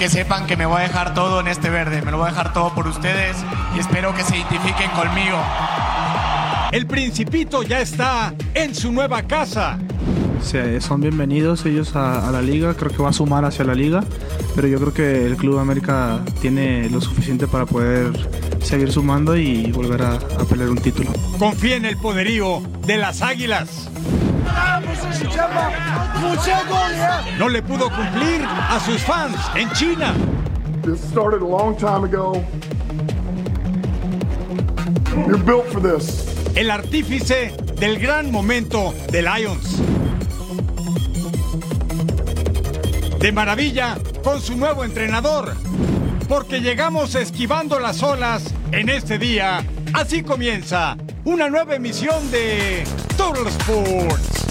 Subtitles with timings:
[0.00, 2.30] Que sepan que me voy a dejar todo en este verde, me lo voy a
[2.30, 3.36] dejar todo por ustedes
[3.76, 5.36] y espero que se identifiquen conmigo.
[6.72, 9.78] El Principito ya está en su nueva casa.
[10.42, 13.74] Se- son bienvenidos ellos a, a la liga, creo que va a sumar hacia la
[13.74, 14.02] liga,
[14.56, 18.10] pero yo creo que el Club América tiene lo suficiente para poder
[18.62, 21.10] seguir sumando y volver a, a pelear un título.
[21.38, 23.90] Confía en el poderío de las águilas.
[27.38, 30.14] No le pudo cumplir a sus fans en China.
[30.82, 32.44] This started a long time ago.
[35.26, 36.26] You're built for this.
[36.56, 39.80] El artífice del gran momento de Lions.
[43.18, 45.54] De maravilla con su nuevo entrenador.
[46.28, 49.64] Porque llegamos esquivando las olas en este día.
[49.92, 52.84] Así comienza una nueva emisión de
[53.16, 54.46] Total Sports.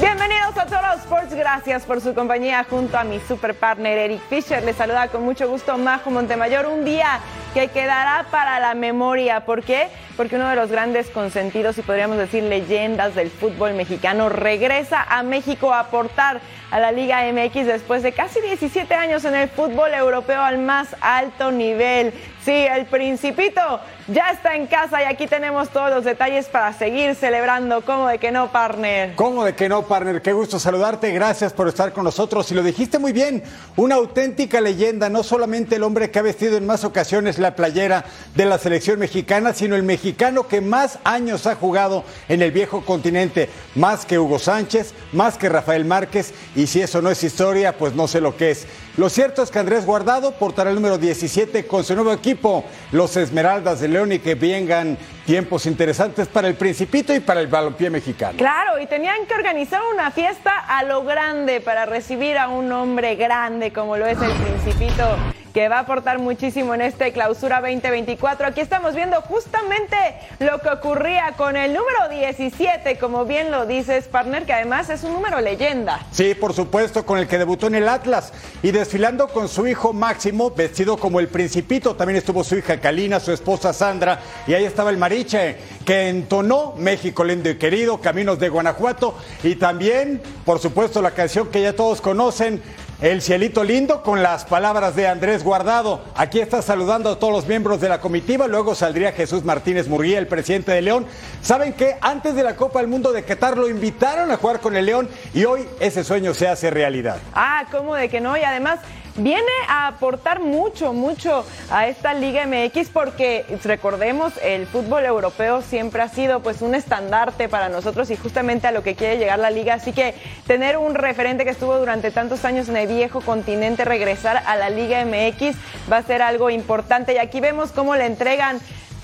[0.00, 4.60] Bienvenidos a Total Sports, gracias por su compañía junto a mi super partner Eric Fisher.
[4.64, 7.20] Les saluda con mucho gusto Majo Montemayor, un día
[7.54, 9.44] que quedará para la memoria.
[9.44, 9.88] ¿Por qué?
[10.16, 15.22] Porque uno de los grandes consentidos y podríamos decir leyendas del fútbol mexicano regresa a
[15.22, 19.94] México a aportar a la Liga MX después de casi 17 años en el fútbol
[19.94, 22.12] europeo al más alto nivel.
[22.44, 23.60] Sí, el Principito
[24.06, 27.82] ya está en casa y aquí tenemos todos los detalles para seguir celebrando.
[27.82, 29.14] ¿Cómo de que no, partner?
[29.16, 30.22] ¿Cómo de que no, partner?
[30.22, 31.10] Qué gusto saludarte.
[31.10, 32.50] Gracias por estar con nosotros.
[32.50, 33.42] Y lo dijiste muy bien,
[33.76, 38.04] una auténtica leyenda, no solamente el hombre que ha vestido en más ocasiones la playera
[38.34, 42.84] de la selección mexicana, sino el mexicano que más años ha jugado en el viejo
[42.84, 46.32] continente, más que Hugo Sánchez, más que Rafael Márquez.
[46.54, 48.66] Y si eso no es historia, pues no sé lo que es.
[48.96, 53.16] Lo cierto es que Andrés Guardado portará el número 17 con su nuevo equipo, los
[53.16, 57.90] Esmeraldas de León, y que vengan tiempos interesantes para el Principito y para el balompié
[57.90, 58.38] mexicano.
[58.38, 63.16] Claro, y tenían que organizar una fiesta a lo grande para recibir a un hombre
[63.16, 65.04] grande como lo es el Principito,
[65.52, 68.46] que va a aportar muchísimo en este clausura 2024.
[68.46, 69.96] Aquí estamos viendo justamente
[70.38, 75.04] lo que ocurría con el número 17, como bien lo dices, partner, que además es
[75.04, 76.06] un número leyenda.
[76.12, 78.32] Sí, por supuesto, con el que debutó en el Atlas
[78.62, 81.96] y desfilando con su hijo Máximo, vestido como el Principito.
[81.96, 86.74] También estuvo su hija Kalina, su esposa Sandra, y ahí estaba el Mariche, que entonó
[86.76, 91.74] México lindo y querido, Caminos de Guanajuato, y también, por supuesto, la canción que ya
[91.74, 92.62] todos conocen.
[93.00, 96.02] El cielito lindo con las palabras de Andrés Guardado.
[96.16, 98.48] Aquí está saludando a todos los miembros de la comitiva.
[98.48, 101.06] Luego saldría Jesús Martínez Murguía, el presidente de León.
[101.40, 101.96] ¿Saben qué?
[102.00, 105.08] Antes de la Copa del Mundo de Qatar lo invitaron a jugar con el León
[105.32, 107.18] y hoy ese sueño se hace realidad.
[107.34, 108.36] Ah, ¿cómo de que no?
[108.36, 108.80] Y además
[109.18, 116.02] viene a aportar mucho, mucho a esta Liga MX porque recordemos, el fútbol europeo siempre
[116.02, 119.50] ha sido pues un estandarte para nosotros y justamente a lo que quiere llegar la
[119.50, 119.74] liga.
[119.74, 120.14] Así que
[120.46, 124.70] tener un referente que estuvo durante tantos años en el viejo continente, regresar a la
[124.70, 125.56] Liga MX
[125.90, 127.14] va a ser algo importante.
[127.14, 128.60] Y aquí vemos cómo le entregan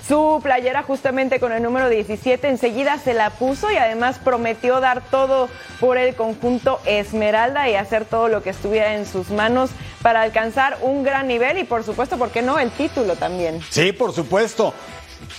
[0.07, 5.01] su playera justamente con el número 17, enseguida se la puso y además prometió dar
[5.09, 5.49] todo
[5.79, 9.71] por el conjunto Esmeralda y hacer todo lo que estuviera en sus manos
[10.01, 12.59] para alcanzar un gran nivel y por supuesto, ¿por qué no?
[12.59, 13.61] El título también.
[13.69, 14.73] Sí, por supuesto.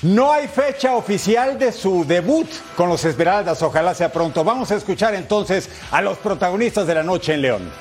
[0.03, 4.43] No hay fecha oficial de su debut con los Esmeraldas, ojalá sea pronto.
[4.43, 7.73] Vamos a escuchar entonces a los protagonistas de la noche en León.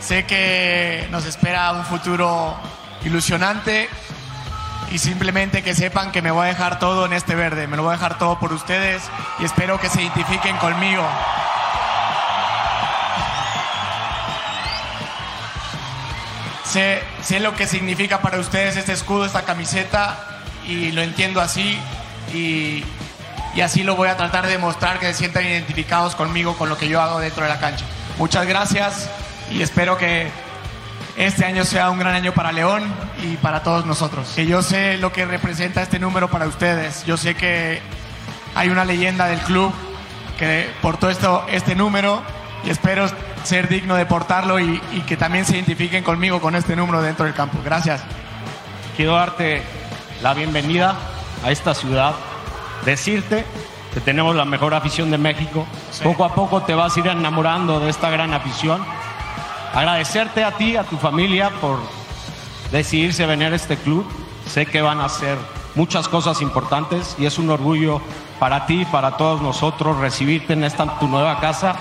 [0.00, 2.56] Sé que nos espera un futuro
[3.04, 3.88] ilusionante
[4.90, 7.84] y simplemente que sepan que me voy a dejar todo en este verde, me lo
[7.84, 9.02] voy a dejar todo por ustedes
[9.38, 11.04] y espero que se identifiquen conmigo.
[16.64, 20.16] Sé, sé lo que significa para ustedes este escudo, esta camiseta
[20.66, 21.78] y lo entiendo así
[22.32, 22.84] y,
[23.54, 26.78] y así lo voy a tratar de mostrar que se sientan identificados conmigo, con lo
[26.78, 27.84] que yo hago dentro de la cancha.
[28.18, 29.10] Muchas gracias
[29.50, 30.30] y espero que
[31.26, 32.82] este año sea un gran año para León
[33.22, 34.32] y para todos nosotros.
[34.34, 37.04] Que yo sé lo que representa este número para ustedes.
[37.04, 37.82] Yo sé que
[38.54, 39.72] hay una leyenda del club
[40.38, 42.22] que portó esto, este número
[42.64, 43.06] y espero
[43.44, 47.26] ser digno de portarlo y, y que también se identifiquen conmigo con este número dentro
[47.26, 47.58] del campo.
[47.62, 48.02] Gracias.
[48.96, 49.62] quiero darte
[50.22, 50.96] la bienvenida
[51.44, 52.14] a esta ciudad,
[52.84, 53.44] decirte
[53.92, 55.66] que tenemos la mejor afición de México.
[56.02, 58.82] Poco a poco te vas a ir enamorando de esta gran afición.
[59.72, 61.78] Agradecerte a ti, a tu familia por
[62.72, 64.04] decidirse venir a este club.
[64.46, 65.38] Sé que van a hacer
[65.74, 68.00] muchas cosas importantes y es un orgullo
[68.40, 71.76] para ti y para todos nosotros recibirte en esta tu nueva casa.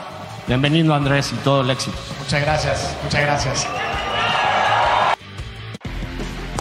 [0.48, 1.98] Bienvenido Andrés y todo el éxito.
[2.20, 3.68] Muchas gracias, muchas gracias.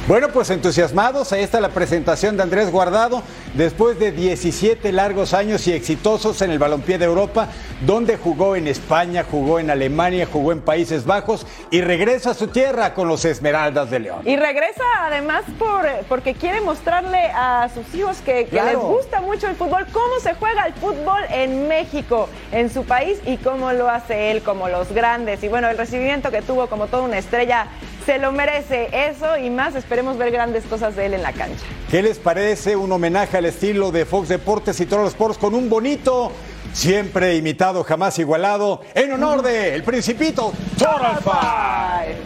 [0.08, 3.22] Bueno, pues entusiasmados, ahí está la presentación de Andrés Guardado,
[3.52, 7.49] después de 17 largos años y exitosos en el balompié de Europa,
[7.82, 12.46] donde jugó en España, jugó en Alemania, jugó en Países Bajos y regresa a su
[12.46, 14.22] tierra con los Esmeraldas de León.
[14.25, 19.46] Y regresa además por, porque quiere mostrarle a sus hijos que, que les gusta mucho
[19.46, 23.90] el fútbol, cómo se juega el fútbol en México, en su país y cómo lo
[23.90, 25.44] hace él, como los grandes.
[25.44, 27.66] Y bueno, el recibimiento que tuvo como toda una estrella
[28.08, 28.88] se lo merece.
[28.90, 31.62] Eso y más, esperemos ver grandes cosas de él en la cancha.
[31.90, 35.55] ¿Qué les parece un homenaje al estilo de Fox Deportes y todos los Sports con
[35.55, 36.32] un bonito,
[36.72, 42.16] siempre imitado, jamás igualado, en honor de El Principito Total Five?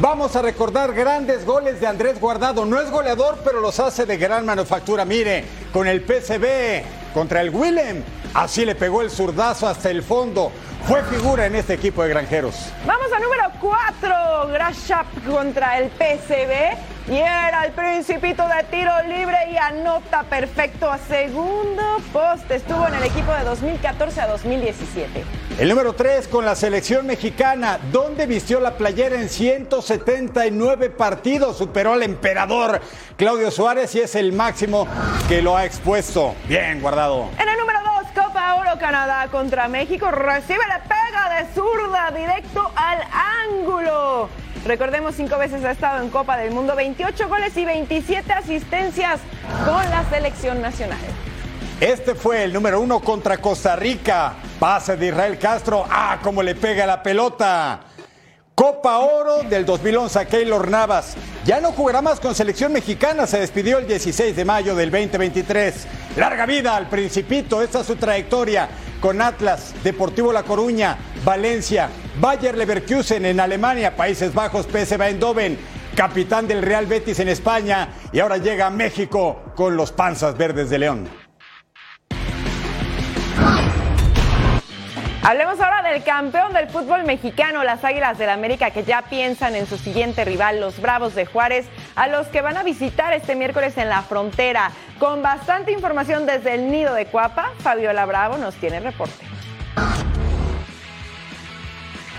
[0.00, 2.64] Vamos a recordar grandes goles de Andrés Guardado.
[2.64, 5.04] No es goleador, pero los hace de gran manufactura.
[5.04, 8.04] Mire, con el PCB contra el Willem.
[8.34, 10.52] Así le pegó el zurdazo hasta el fondo.
[10.86, 12.70] Fue figura en este equipo de granjeros.
[12.84, 17.10] Vamos al número 4, Grashap contra el PCB.
[17.10, 21.82] Y era el principito de tiro libre y anota perfecto a segundo
[22.12, 22.56] poste.
[22.56, 25.24] Estuvo en el equipo de 2014 a 2017.
[25.58, 31.92] El número 3 con la selección mexicana, donde vistió la playera en 179 partidos, superó
[31.92, 32.80] al emperador
[33.16, 34.88] Claudio Suárez y es el máximo
[35.28, 36.34] que lo ha expuesto.
[36.48, 37.28] Bien guardado.
[37.38, 40.10] En el número 2, Copa Oro Canadá contra México.
[40.10, 43.00] Recibe la pega de zurda directo al
[43.50, 44.28] ángulo.
[44.64, 49.20] Recordemos, cinco veces ha estado en Copa del Mundo, 28 goles y 27 asistencias
[49.64, 50.98] con la selección nacional.
[51.80, 54.34] Este fue el número uno contra Costa Rica.
[54.58, 55.84] Pase de Israel Castro.
[55.90, 57.80] Ah, cómo le pega la pelota.
[58.54, 61.16] Copa Oro del 2011 a Keylor Navas.
[61.44, 63.26] Ya no jugará más con selección mexicana.
[63.26, 65.86] Se despidió el 16 de mayo del 2023.
[66.16, 67.60] Larga vida al Principito.
[67.60, 68.68] Esta es su trayectoria
[69.00, 71.90] con Atlas, Deportivo La Coruña, Valencia,
[72.20, 75.58] Bayer Leverkusen en Alemania, Países Bajos, PSV Eindhoven,
[75.96, 80.70] capitán del Real Betis en España y ahora llega a México con los Panzas Verdes
[80.70, 81.23] de León.
[85.26, 89.66] Hablemos ahora del campeón del fútbol mexicano, las Águilas del América, que ya piensan en
[89.66, 91.66] su siguiente rival, los Bravos de Juárez,
[91.96, 94.70] a los que van a visitar este miércoles en la frontera.
[94.98, 99.33] Con bastante información desde el nido de Cuapa, Fabiola Bravo nos tiene reporte.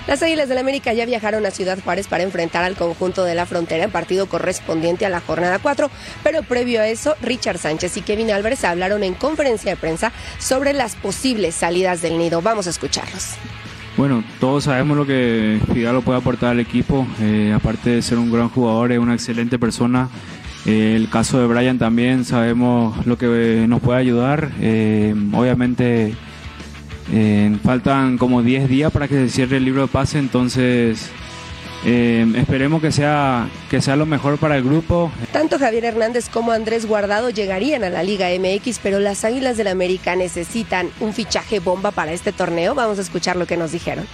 [0.08, 3.48] Las Águilas del América ya viajaron a Ciudad Juárez para enfrentar al conjunto de la
[3.48, 5.90] frontera en partido correspondiente a la jornada 4,
[6.24, 10.74] pero previo a eso, Richard Sánchez y Kevin Álvarez hablaron en conferencia de prensa sobre
[10.74, 12.44] las posibles salidas del nido.
[12.44, 13.34] Vamos a escucharlos.
[13.98, 18.32] Bueno, todos sabemos lo que Fidalgo puede aportar al equipo, eh, aparte de ser un
[18.32, 20.10] gran jugador, es una excelente persona.
[20.68, 24.52] Eh, el caso de Brian también sabemos lo que nos puede ayudar.
[24.60, 26.14] Eh, obviamente
[27.12, 31.10] eh, faltan como 10 días para que se cierre el libro de pase, entonces
[31.86, 35.12] eh, esperemos que sea, que sea lo mejor para el grupo.
[35.32, 39.68] Tanto Javier Hernández como Andrés Guardado llegarían a la Liga MX, pero las Águilas del
[39.68, 42.74] América necesitan un fichaje bomba para este torneo.
[42.74, 44.06] Vamos a escuchar lo que nos dijeron.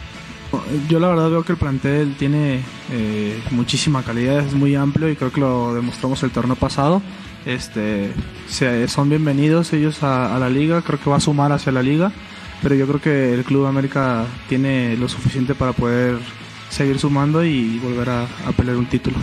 [0.89, 2.59] Yo la verdad veo que el plantel tiene
[2.91, 7.01] eh, muchísima calidad, es muy amplio y creo que lo demostramos el torneo pasado.
[7.45, 8.11] Este,
[8.49, 11.81] se- son bienvenidos ellos a, a la liga, creo que va a sumar hacia la
[11.81, 12.11] liga,
[12.61, 16.17] pero yo creo que el Club América tiene lo suficiente para poder
[16.69, 19.17] seguir sumando y volver a, a pelear un título.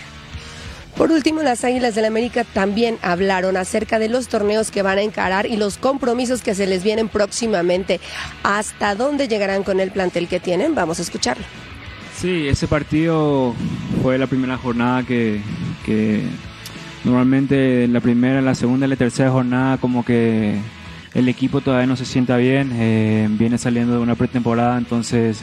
[0.97, 5.03] Por último, las Águilas del América también hablaron acerca de los torneos que van a
[5.03, 8.01] encarar y los compromisos que se les vienen próximamente.
[8.43, 10.75] ¿Hasta dónde llegarán con el plantel que tienen?
[10.75, 11.45] Vamos a escucharlo.
[12.17, 13.55] Sí, ese partido
[14.03, 15.41] fue la primera jornada que,
[15.87, 16.23] que
[17.05, 20.59] normalmente en la primera, en la segunda y la tercera jornada como que
[21.15, 25.43] el equipo todavía no se sienta bien, eh, viene saliendo de una pretemporada, entonces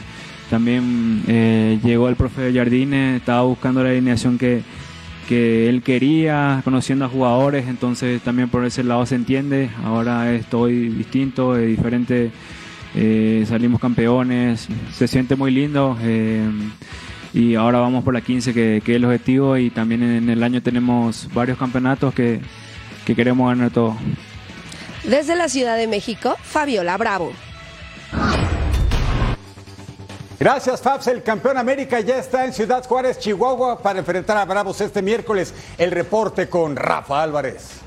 [0.50, 4.62] también eh, llegó el profe Jardine, estaba buscando la alineación que,
[5.28, 10.88] que él quería, conociendo a jugadores, entonces también por ese lado se entiende, ahora estoy
[10.88, 12.30] distinto, diferente,
[12.94, 15.96] eh, salimos campeones, se siente muy lindo.
[17.34, 20.42] y ahora vamos por la 15 que, que es el objetivo y también en el
[20.42, 22.40] año tenemos varios campeonatos que,
[23.04, 23.96] que queremos ganar todo.
[25.06, 27.32] Desde la Ciudad de México, Fabiola Bravo.
[30.40, 31.06] Gracias, Fabs.
[31.06, 35.54] El campeón América ya está en Ciudad Juárez, Chihuahua, para enfrentar a Bravos este miércoles.
[35.78, 37.82] El reporte con Rafa Álvarez.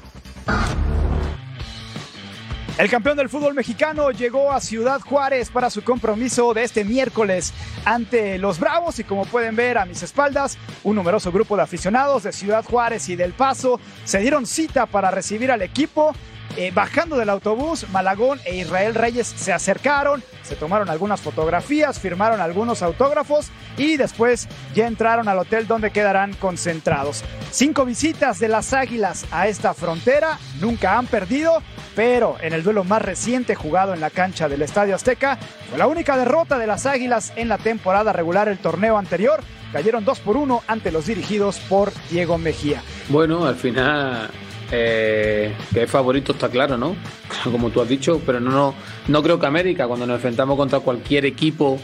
[2.78, 7.54] El campeón del fútbol mexicano llegó a Ciudad Juárez para su compromiso de este miércoles
[7.84, 12.24] ante los Bravos y como pueden ver a mis espaldas, un numeroso grupo de aficionados
[12.24, 16.16] de Ciudad Juárez y del Paso se dieron cita para recibir al equipo
[16.58, 22.42] eh, bajando del autobús, Malagón e Israel Reyes se acercaron, se tomaron algunas fotografías, firmaron
[22.42, 27.24] algunos autógrafos y después ya entraron al hotel donde quedarán concentrados.
[27.52, 31.62] Cinco visitas de las Águilas a esta frontera, nunca han perdido,
[31.96, 35.38] pero en el duelo más reciente jugado en la cancha del Estadio Azteca
[35.70, 39.42] fue la única derrota de las Águilas en la temporada regular el torneo anterior.
[39.72, 42.82] Cayeron 2 por 1 ante los dirigidos por Diego Mejía.
[43.08, 44.30] Bueno, al final
[44.72, 46.96] eh, que es favorito está claro, ¿no?
[47.44, 48.76] Como tú has dicho, pero no, no,
[49.08, 51.80] no creo que América, cuando nos enfrentamos contra cualquier equipo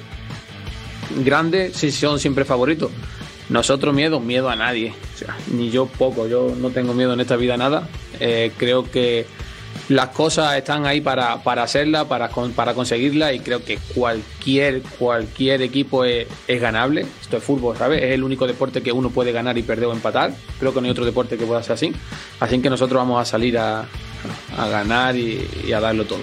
[1.24, 2.92] grande, sí son siempre favoritos.
[3.50, 4.94] Nosotros miedo, miedo a nadie.
[5.52, 7.88] ni yo poco, yo no tengo miedo en esta vida a nada.
[8.20, 9.26] Eh, creo que
[9.90, 15.62] las cosas están ahí para, para hacerla, para, para conseguirla y creo que cualquier, cualquier
[15.62, 17.06] equipo es, ganable.
[17.22, 18.02] Esto es fútbol, ¿sabes?
[18.02, 20.32] Es el único deporte que uno puede ganar y perder o empatar.
[20.60, 21.94] Creo que no hay otro deporte que pueda ser así.
[22.40, 23.86] Así que nosotros vamos a salir a,
[24.58, 26.22] ganar y, y a darlo todo.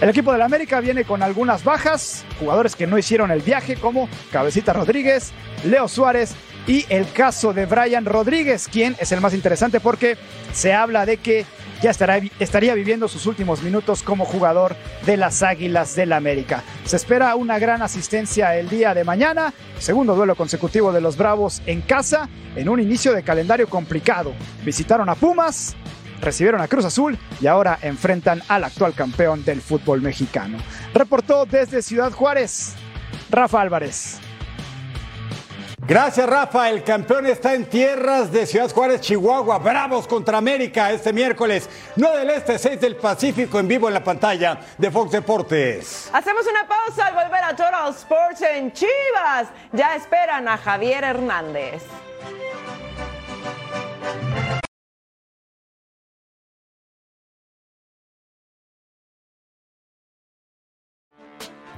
[0.00, 3.76] El equipo de la América viene con algunas bajas, jugadores que no hicieron el viaje
[3.76, 5.32] como Cabecita Rodríguez,
[5.62, 6.34] Leo Suárez
[6.66, 10.16] y el caso de Brian Rodríguez, quien es el más interesante porque
[10.52, 11.44] se habla de que
[11.82, 14.76] ya estará, estaría viviendo sus últimos minutos como jugador
[15.06, 16.62] de las Águilas del la América.
[16.84, 21.62] Se espera una gran asistencia el día de mañana, segundo duelo consecutivo de los Bravos
[21.66, 24.32] en casa, en un inicio de calendario complicado.
[24.64, 25.74] Visitaron a Pumas,
[26.20, 30.58] recibieron a Cruz Azul y ahora enfrentan al actual campeón del fútbol mexicano.
[30.92, 32.74] Reportó desde Ciudad Juárez,
[33.30, 34.20] Rafa Álvarez.
[35.90, 36.70] Gracias, Rafa.
[36.70, 39.58] El campeón está en tierras de Ciudad Juárez, Chihuahua.
[39.58, 41.68] Bravos contra América este miércoles.
[41.96, 46.08] 9 del Este, 6 del Pacífico en vivo en la pantalla de Fox Deportes.
[46.12, 49.48] Hacemos una pausa al volver a Total Sports en Chivas.
[49.72, 51.82] Ya esperan a Javier Hernández.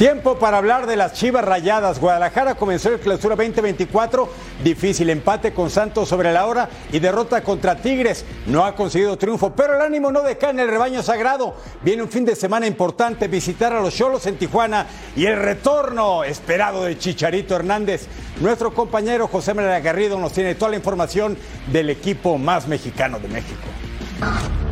[0.00, 2.00] Tiempo para hablar de las Chivas Rayadas.
[2.00, 4.30] Guadalajara comenzó el clausura 2024.
[4.64, 8.24] Difícil empate con Santos sobre la hora y derrota contra Tigres.
[8.46, 11.54] No ha conseguido triunfo, pero el ánimo no decae en el rebaño sagrado.
[11.82, 16.24] Viene un fin de semana importante, visitar a los Cholos en Tijuana y el retorno
[16.24, 18.06] esperado de Chicharito Hernández.
[18.40, 21.36] Nuestro compañero José María Garrido nos tiene toda la información
[21.70, 24.69] del equipo más mexicano de México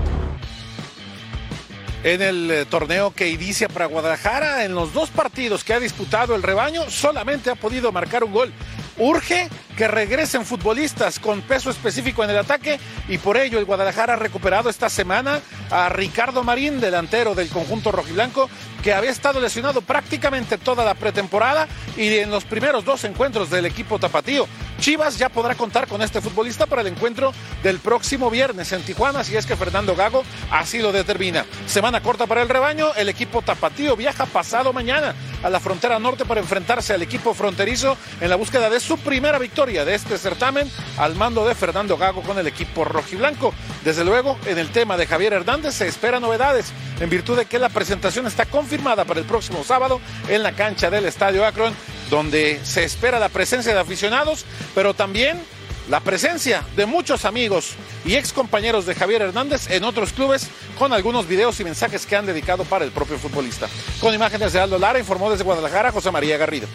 [2.05, 4.65] en el eh, torneo que inicia para Guadalajara.
[4.65, 8.53] En los dos partidos que ha disputado el rebaño, solamente ha podido marcar un gol.
[8.99, 14.15] Urge que regresen futbolistas con peso específico en el ataque y por ello el Guadalajara
[14.15, 15.41] ha recuperado esta semana
[15.71, 18.51] a Ricardo Marín, delantero del conjunto rojiblanco,
[18.83, 23.67] que había estado lesionado prácticamente toda la pretemporada y en los primeros dos encuentros del
[23.67, 24.49] equipo tapatío.
[24.79, 27.33] Chivas ya podrá contar con este futbolista para el encuentro
[27.63, 31.45] del próximo viernes en Tijuana, si es que Fernando Gago así lo determina.
[31.67, 36.25] Semana corta para el rebaño, el equipo tapatío viaja pasado mañana a la frontera norte
[36.25, 40.71] para enfrentarse al equipo fronterizo en la búsqueda de su primera victoria de este certamen
[40.97, 43.53] al mando de Fernando Gago con el equipo rojiblanco.
[43.85, 47.59] Desde luego, en el tema de Javier Hernández se esperan novedades en virtud de que
[47.59, 51.75] la presentación está confirmada para el próximo sábado en la cancha del Estadio Akron,
[52.11, 55.41] donde se espera la presencia de aficionados, pero también
[55.89, 57.71] la presencia de muchos amigos
[58.05, 60.49] y ex compañeros de Javier Hernández en otros clubes
[60.79, 63.69] con algunos videos y mensajes que han dedicado para el propio futbolista.
[64.01, 66.69] Con imágenes de Aldo Lara, informó desde Guadalajara José María Garrido.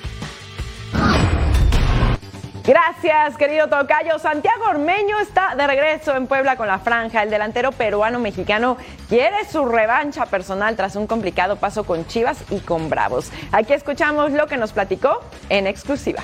[2.66, 4.18] Gracias, querido Tocayo.
[4.20, 7.22] Santiago Ormeño está de regreso en Puebla con la franja.
[7.22, 8.78] El delantero peruano-mexicano
[9.10, 13.32] quiere su revancha personal tras un complicado paso con Chivas y con Bravos.
[13.52, 16.24] Aquí escuchamos lo que nos platicó en exclusiva.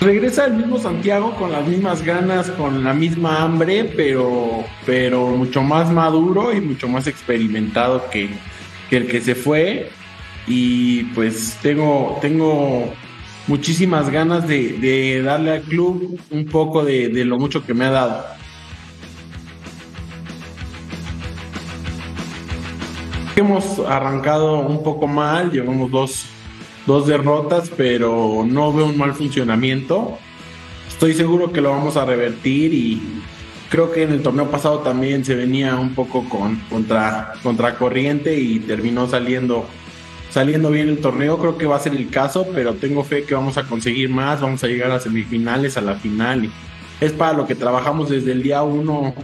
[0.00, 5.62] regresa el mismo Santiago con las mismas ganas, con la misma hambre, pero, pero mucho
[5.62, 8.30] más maduro y mucho más experimentado que,
[8.88, 9.90] que el que se fue.
[10.46, 12.92] Y pues tengo, tengo
[13.46, 17.90] muchísimas ganas de, darle al club un poco de, de lo mucho que me ha
[17.90, 18.24] dado.
[23.36, 26.24] Hemos arrancado un poco mal, llevamos dos,
[26.86, 30.18] dos derrotas, pero no veo un mal funcionamiento.
[30.88, 33.22] Estoy seguro que lo vamos a revertir y
[33.68, 38.38] creo que en el torneo pasado también se venía un poco con, contra, contra corriente
[38.38, 39.66] y terminó saliendo,
[40.30, 41.38] saliendo bien el torneo.
[41.38, 44.40] Creo que va a ser el caso, pero tengo fe que vamos a conseguir más,
[44.40, 46.50] vamos a llegar a semifinales, a la final.
[47.00, 49.14] Es para lo que trabajamos desde el día uno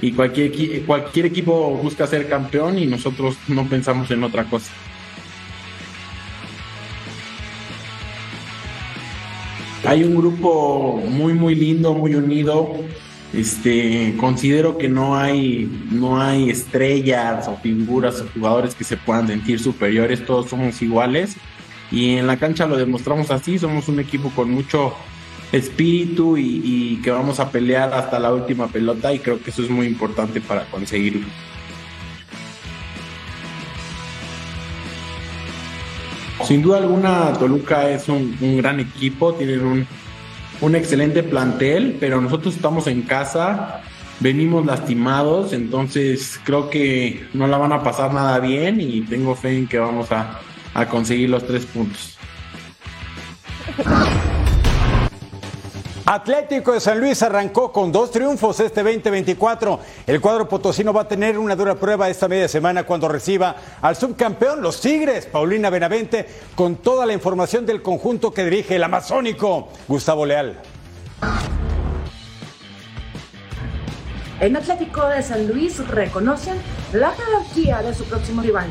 [0.00, 4.70] y cualquier, cualquier equipo busca ser campeón y nosotros no pensamos en otra cosa.
[9.84, 12.74] Hay un grupo muy muy lindo, muy unido.
[13.32, 19.26] Este, considero que no hay no hay estrellas o figuras o jugadores que se puedan
[19.26, 21.36] sentir superiores, todos somos iguales
[21.90, 24.94] y en la cancha lo demostramos así, somos un equipo con mucho
[25.52, 29.70] espíritu y, que vamos a pelear hasta la última pelota y creo que eso es
[29.70, 31.26] muy importante para conseguirlo.
[36.44, 39.86] Sin duda alguna, Toluca es un, un gran equipo, tienen un,
[40.60, 43.82] un excelente plantel, pero nosotros estamos en casa,
[44.20, 49.58] venimos lastimados, entonces creo que no la van a pasar nada bien y tengo fe
[49.58, 50.40] en que vamos a,
[50.74, 52.16] a conseguir los tres puntos.
[56.08, 59.80] Atlético de San Luis arrancó con dos triunfos este 2024.
[60.06, 63.96] El cuadro potosino va a tener una dura prueba esta media semana cuando reciba al
[63.96, 69.66] subcampeón, los Tigres, Paulina Benavente, con toda la información del conjunto que dirige el amazónico
[69.88, 70.60] Gustavo Leal.
[74.38, 76.56] En Atlético de San Luis reconocen
[76.92, 78.66] la jerarquía de su próximo rival,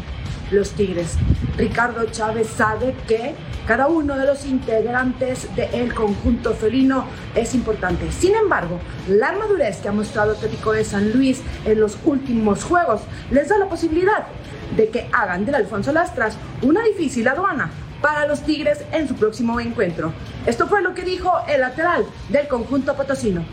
[0.52, 1.18] los Tigres.
[1.58, 3.36] Ricardo Chávez sabe que
[3.66, 8.12] cada uno de los integrantes del conjunto felino es importante.
[8.12, 13.02] Sin embargo, la madurez que ha mostrado Atlético de San Luis en los últimos juegos
[13.32, 14.28] les da la posibilidad
[14.76, 19.60] de que hagan del Alfonso Lastras una difícil aduana para los Tigres en su próximo
[19.60, 20.14] encuentro.
[20.46, 23.44] Esto fue lo que dijo el lateral del conjunto potosino.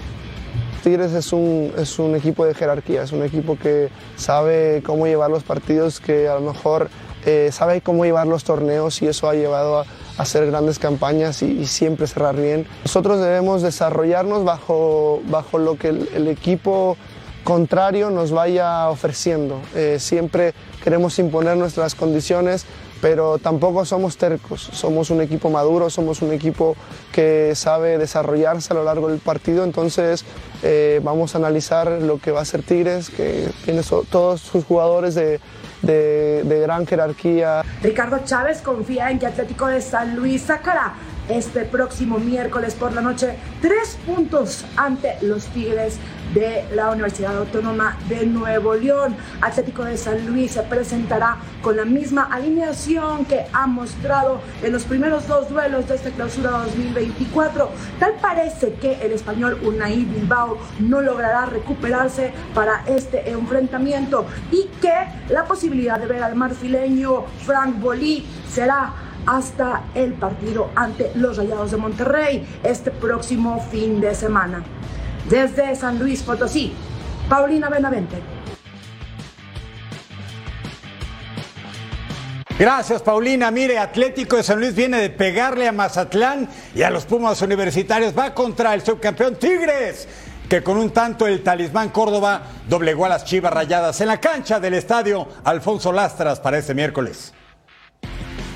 [0.82, 5.30] Tigres es un, es un equipo de jerarquía, es un equipo que sabe cómo llevar
[5.30, 6.88] los partidos, que a lo mejor
[7.24, 9.86] eh, sabe cómo llevar los torneos y eso ha llevado a,
[10.18, 12.66] hacer grandes campañas y, siempre cerrar bien.
[12.84, 16.98] Nosotros debemos desarrollarnos bajo, bajo lo que el, el equipo
[17.44, 19.60] contrario nos vaya ofreciendo.
[19.74, 22.66] Eh, siempre queremos imponer nuestras condiciones,
[23.02, 24.62] pero tampoco somos tercos.
[24.72, 26.76] Somos un equipo maduro, somos un equipo
[27.10, 29.64] que sabe desarrollarse a lo largo del partido.
[29.64, 30.24] Entonces
[30.62, 35.16] eh, vamos a analizar lo que va a hacer Tigres, que tiene todos sus jugadores
[35.16, 35.40] de,
[35.82, 37.62] de- de gran jerarquía.
[37.82, 40.94] Ricardo Chávez confía en que Atlético de San Luis sacará
[41.28, 45.96] este próximo miércoles por la noche tres puntos ante los Tigres
[46.34, 49.16] de la Universidad Autónoma de Nuevo León.
[49.40, 54.84] Atlético de San Luis se presentará con la misma alineación que ha mostrado en los
[54.84, 57.70] primeros dos duelos de esta clausura 2024.
[57.98, 64.92] Tal parece que el español Unai Bilbao no logrará recuperarse para este enfrentamiento y que
[65.28, 68.92] la posibilidad de ver al marfileño Frank Bolí será
[69.26, 74.62] hasta el partido ante los Rayados de Monterrey este próximo fin de semana.
[75.28, 76.72] Desde San Luis Potosí,
[77.28, 78.16] Paulina Benavente.
[82.58, 83.50] Gracias, Paulina.
[83.50, 88.16] Mire, Atlético de San Luis viene de pegarle a Mazatlán y a los Pumas Universitarios.
[88.16, 90.06] Va contra el subcampeón Tigres,
[90.48, 94.60] que con un tanto el talismán Córdoba doblegó a las Chivas Rayadas en la cancha
[94.60, 97.32] del estadio Alfonso Lastras para este miércoles.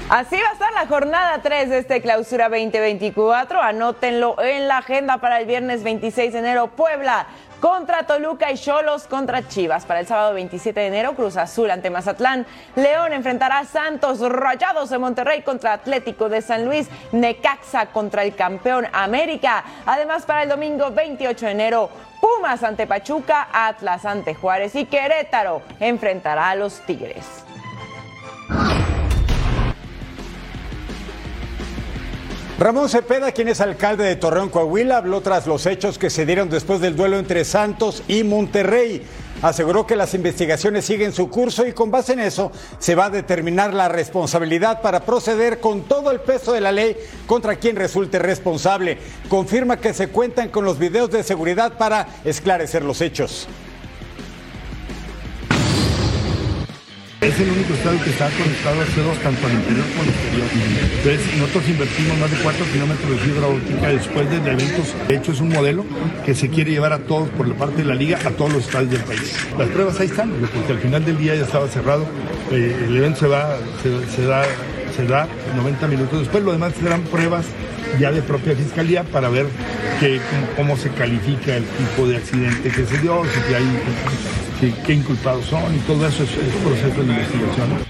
[0.09, 3.61] Así va a estar la jornada 3 de este clausura 2024.
[3.61, 7.27] Anótenlo en la agenda para el viernes 26 de enero, Puebla
[7.61, 9.85] contra Toluca y Cholos contra Chivas.
[9.85, 12.47] Para el sábado 27 de enero, Cruz Azul ante Mazatlán.
[12.77, 16.89] León enfrentará a Santos Rayados de Monterrey contra Atlético de San Luis.
[17.11, 19.65] Necaxa contra el campeón América.
[19.87, 21.91] Además, para el domingo 28 de enero,
[22.21, 27.27] Pumas ante Pachuca, Atlas ante Juárez y Querétaro enfrentará a los Tigres.
[32.59, 36.49] Ramón Cepeda, quien es alcalde de Torreón, Coahuila, habló tras los hechos que se dieron
[36.49, 39.03] después del duelo entre Santos y Monterrey.
[39.43, 43.11] Aseguró que las investigaciones siguen su curso y con base en eso se va a
[43.11, 48.19] determinar la responsabilidad para proceder con todo el peso de la ley contra quien resulte
[48.19, 48.97] responsable.
[49.29, 53.49] Confirma que se cuentan con los videos de seguridad para esclarecer los hechos.
[57.27, 60.47] Es el único estadio que está conectado a C2 tanto al interior como al exterior.
[60.97, 64.95] Entonces, nosotros invertimos más de 4 kilómetros de fibra óptica después de eventos.
[65.09, 65.85] De hecho, es un modelo
[66.25, 68.67] que se quiere llevar a todos por la parte de la liga, a todos los
[68.67, 69.35] estadios del país.
[69.59, 72.07] Las pruebas ahí están, porque al final del día ya estaba cerrado.
[72.53, 73.57] Eh, el evento se va,
[74.15, 74.45] se da,
[74.97, 76.45] se da 90 minutos después.
[76.45, 77.47] Lo demás serán pruebas
[77.99, 79.47] ya de propia fiscalía para ver
[79.99, 80.21] que,
[80.55, 83.65] cómo, se califica el tipo de accidente que se dio, si hay,
[84.61, 87.87] qué inculpados son y todo eso es, es proceso de investigación.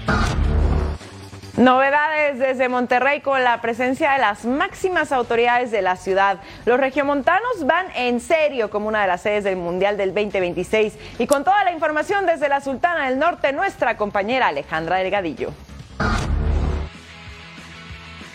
[1.57, 6.39] Novedades desde Monterrey con la presencia de las máximas autoridades de la ciudad.
[6.65, 10.93] Los regiomontanos van en serio como una de las sedes del Mundial del 2026.
[11.17, 15.51] Y con toda la información desde la Sultana del Norte, nuestra compañera Alejandra Delgadillo.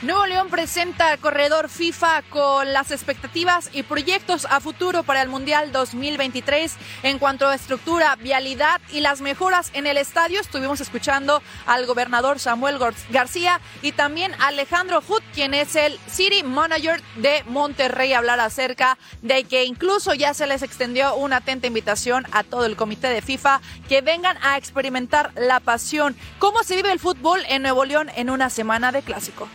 [0.02, 5.70] Nuevo León presenta corredor FIFA con las expectativas y proyectos a futuro para el Mundial
[5.70, 10.40] 2023 en cuanto a estructura, vialidad y las mejoras en el estadio.
[10.40, 16.42] Estuvimos escuchando al gobernador Samuel García y también a Alejandro Hood, quien es el City
[16.42, 22.26] Manager de Monterrey, hablar acerca de que incluso ya se les extendió una atenta invitación
[22.32, 26.16] a todo el comité de FIFA que vengan a experimentar la pasión.
[26.40, 29.48] ¿Cómo se vive el fútbol en Nuevo León en una semana de clásico?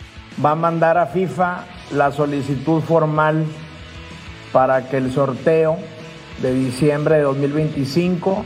[0.44, 3.44] Va a mandar a FIFA la solicitud formal
[4.52, 5.78] para que el sorteo
[6.42, 8.44] de diciembre de 2025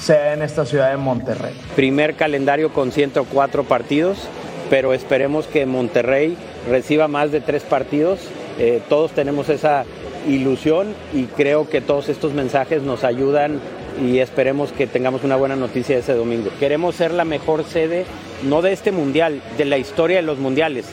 [0.00, 1.54] sea en esta ciudad de Monterrey.
[1.76, 4.28] Primer calendario con 104 partidos,
[4.70, 6.36] pero esperemos que Monterrey
[6.68, 8.20] reciba más de tres partidos.
[8.58, 9.84] Eh, todos tenemos esa
[10.26, 13.60] ilusión y creo que todos estos mensajes nos ayudan
[14.02, 16.50] y esperemos que tengamos una buena noticia ese domingo.
[16.60, 18.06] Queremos ser la mejor sede,
[18.44, 20.86] no de este mundial, de la historia de los mundiales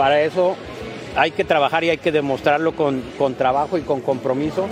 [0.00, 0.56] para eso
[1.14, 3.02] hay que trabajar y hay que demostrarlo con,
[3.34, 4.66] trabajo y con compromiso.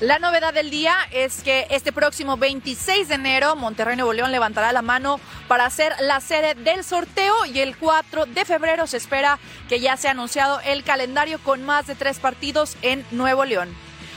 [0.00, 4.72] La novedad del día es que este próximo 26 de enero Monterrey Nuevo León levantará
[4.72, 9.38] la mano para ser la sede del sorteo y el 4 de febrero se espera
[9.68, 13.68] que ya sea anunciado el calendario con más de tres partidos en Nuevo León.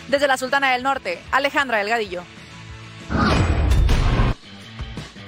[0.08, 2.24] Desde la Sultana del Norte, Alejandra Delgadillo.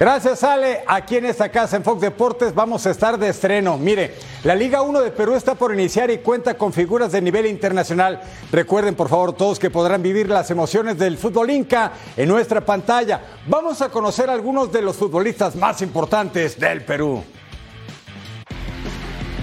[0.00, 0.82] Gracias, Ale.
[0.86, 3.76] Aquí en esta casa en Fox Deportes vamos a estar de estreno.
[3.76, 7.44] Mire, la Liga 1 de Perú está por iniciar y cuenta con figuras de nivel
[7.44, 8.18] internacional.
[8.50, 13.20] Recuerden, por favor, todos que podrán vivir las emociones del fútbol inca en nuestra pantalla.
[13.46, 17.22] Vamos a conocer algunos de los futbolistas más importantes del Perú.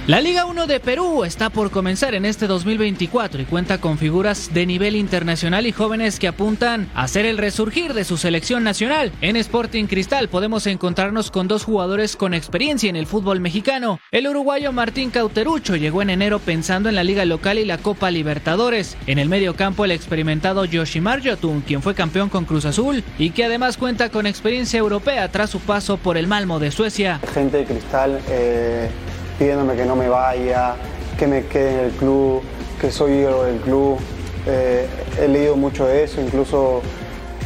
[0.07, 4.53] La Liga 1 de Perú está por comenzar en este 2024 y cuenta con figuras
[4.53, 9.11] de nivel internacional y jóvenes que apuntan a ser el resurgir de su selección nacional.
[9.19, 13.99] En Sporting Cristal podemos encontrarnos con dos jugadores con experiencia en el fútbol mexicano.
[14.09, 18.09] El uruguayo Martín Cauterucho llegó en enero pensando en la Liga Local y la Copa
[18.09, 18.95] Libertadores.
[19.07, 23.31] En el medio campo el experimentado Yoshimar Yotun, quien fue campeón con Cruz Azul y
[23.31, 27.19] que además cuenta con experiencia europea tras su paso por el Malmo de Suecia.
[27.33, 28.89] Gente de Cristal eh
[29.37, 30.75] pidiéndome que no me vaya,
[31.17, 32.41] que me quede en el club,
[32.79, 33.99] que soy ídolo del club.
[34.45, 34.87] Eh,
[35.19, 36.81] he leído mucho de eso, incluso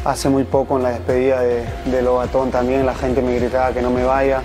[0.06, 3.82] hace muy poco en la despedida de, de Lobatón también la gente me gritaba que
[3.82, 4.42] no me vaya.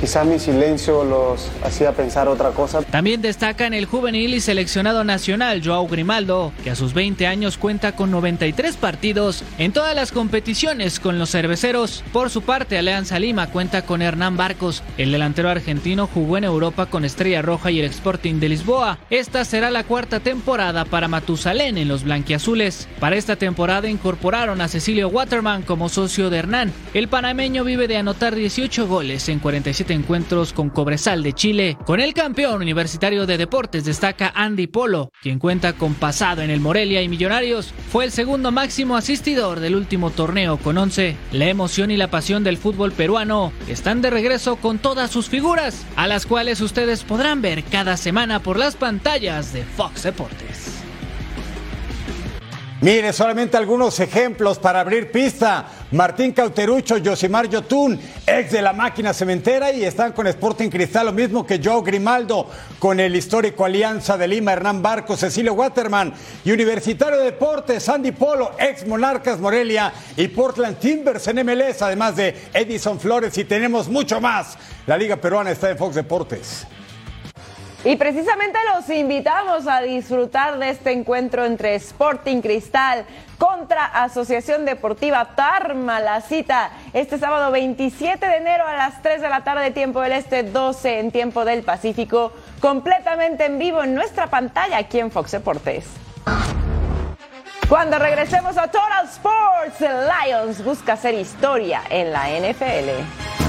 [0.00, 2.82] Quizás mi silencio los hacía pensar otra cosa.
[2.82, 7.56] También destaca en el juvenil y seleccionado nacional Joao Grimaldo, que a sus 20 años
[7.56, 12.04] cuenta con 93 partidos en todas las competiciones con los cerveceros.
[12.12, 14.82] Por su parte, Alianza Lima cuenta con Hernán Barcos.
[14.98, 18.98] El delantero argentino jugó en Europa con Estrella Roja y el Sporting de Lisboa.
[19.08, 22.86] Esta será la cuarta temporada para Matusalén en los blanquiazules.
[23.00, 26.72] Para esta temporada incorporaron a Cecilio Waterman como socio de Hernán.
[26.92, 31.76] El panameño vive de anotar 18 goles en 47 encuentros con Cobresal de Chile.
[31.84, 36.60] Con el campeón universitario de deportes destaca Andy Polo, quien cuenta con pasado en el
[36.60, 37.72] Morelia y Millonarios.
[37.90, 41.16] Fue el segundo máximo asistidor del último torneo con 11.
[41.32, 45.84] La emoción y la pasión del fútbol peruano están de regreso con todas sus figuras,
[45.96, 50.76] a las cuales ustedes podrán ver cada semana por las pantallas de Fox Deportes.
[52.82, 55.66] Mire, solamente algunos ejemplos para abrir pista.
[55.92, 61.12] Martín Cauterucho, Yosimar Yotun, ex de la máquina cementera y están con Sporting Cristal, lo
[61.12, 62.48] mismo que Joe Grimaldo,
[62.80, 66.12] con el histórico Alianza de Lima, Hernán Barco, Cecilio Waterman
[66.44, 72.16] y Universitario de Deportes, Andy Polo, ex Monarcas Morelia y Portland Timbers en MLS, además
[72.16, 74.58] de Edison Flores y tenemos mucho más.
[74.86, 76.66] La Liga Peruana está en Fox Deportes.
[77.86, 83.04] Y precisamente los invitamos a disfrutar de este encuentro entre Sporting Cristal
[83.38, 86.00] contra Asociación Deportiva Tarma.
[86.00, 90.14] La cita este sábado 27 de enero a las 3 de la tarde, tiempo del
[90.14, 95.30] Este, 12 en tiempo del Pacífico, completamente en vivo en nuestra pantalla aquí en Fox
[95.30, 95.84] Deportes.
[97.68, 103.45] Cuando regresemos a Total Sports, Lions busca hacer historia en la NFL.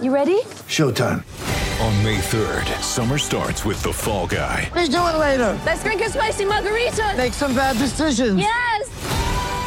[0.00, 0.42] You ready?
[0.74, 1.22] Showtime.
[1.78, 4.68] On May 3rd, summer starts with The Fall Guy.
[4.74, 5.56] Let's do it later.
[5.64, 7.14] Let's drink a spicy margarita.
[7.16, 8.36] Make some bad decisions.
[8.36, 8.90] Yes.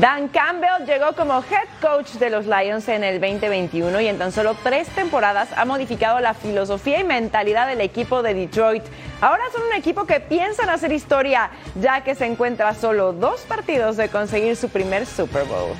[0.00, 4.32] Dan Campbell llegó como head coach de los Lions en el 2021 y en tan
[4.32, 8.82] solo tres temporadas ha modificado la filosofía y mentalidad del equipo de Detroit.
[9.20, 13.42] Ahora son un equipo que piensan hacer historia, ya que se encuentra a solo dos
[13.42, 15.76] partidos de conseguir su primer Super Bowl.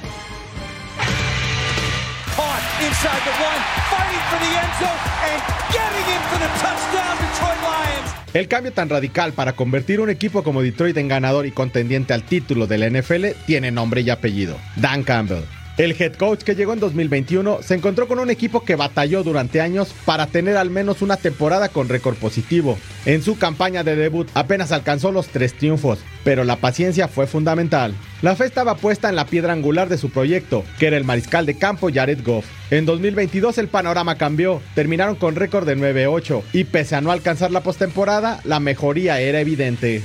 [8.34, 12.24] El cambio tan radical para convertir un equipo como Detroit en ganador y contendiente al
[12.24, 15.44] título de la NFL tiene nombre y apellido, Dan Campbell.
[15.76, 19.60] El head coach que llegó en 2021 se encontró con un equipo que batalló durante
[19.60, 22.78] años para tener al menos una temporada con récord positivo.
[23.06, 27.92] En su campaña de debut apenas alcanzó los tres triunfos, pero la paciencia fue fundamental.
[28.22, 31.44] La fe estaba puesta en la piedra angular de su proyecto, que era el mariscal
[31.44, 32.46] de campo Jared Goff.
[32.70, 37.50] En 2022 el panorama cambió, terminaron con récord de 9-8 y pese a no alcanzar
[37.50, 40.04] la postemporada, la mejoría era evidente.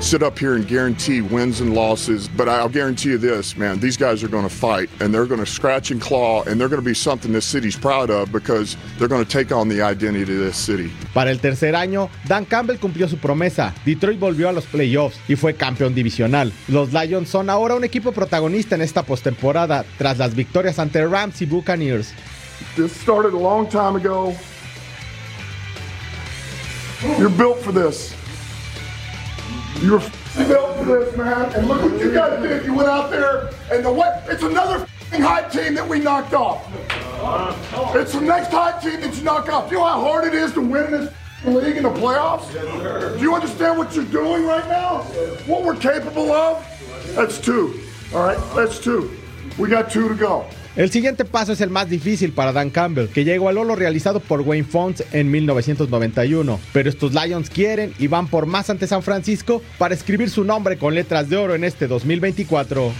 [0.00, 0.04] To be competitive every game.
[0.04, 3.56] I can't sit up here and guarantee wins and losses, but I'll guarantee you this,
[3.56, 6.60] man, these guys are going to fight and they're going to scratch and claw and
[6.60, 9.68] they're going to be something this city's proud of because they're going to take on
[9.68, 10.90] the identity of this city.
[11.14, 13.74] Para el tercer año, Dan Campbell cumplió su promesa.
[13.84, 16.52] Detroit volvió a los playoffs y fue campeón divisional.
[16.68, 21.42] Los Lions son ahora un equipo protagonista en esta postemporada tras las victorias ante Rams
[21.42, 22.12] y Buccaneers.
[22.76, 24.34] This started a long time ago.
[27.18, 28.14] You're built for this.
[29.80, 31.52] You're f***ing built for this, man.
[31.54, 32.64] And look what you guys did.
[32.64, 34.24] You went out there and the what?
[34.28, 36.66] It's another f***ing hot team that we knocked off.
[37.94, 39.70] It's the next hot team that you knock off.
[39.70, 42.50] You know how hard it is to win this f***ing league in the playoffs?
[43.16, 45.02] Do you understand what you're doing right now?
[45.46, 46.66] What we're capable of?
[47.14, 47.80] That's two.
[48.14, 49.10] All right, that's two.
[49.58, 50.46] We got two to go.
[50.76, 54.20] El siguiente paso es el más difícil para Dan Campbell, que llegó al lo realizado
[54.20, 56.60] por Wayne Fonts en 1991.
[56.74, 60.76] Pero estos Lions quieren y van por más ante San Francisco para escribir su nombre
[60.76, 62.92] con letras de oro en este 2024.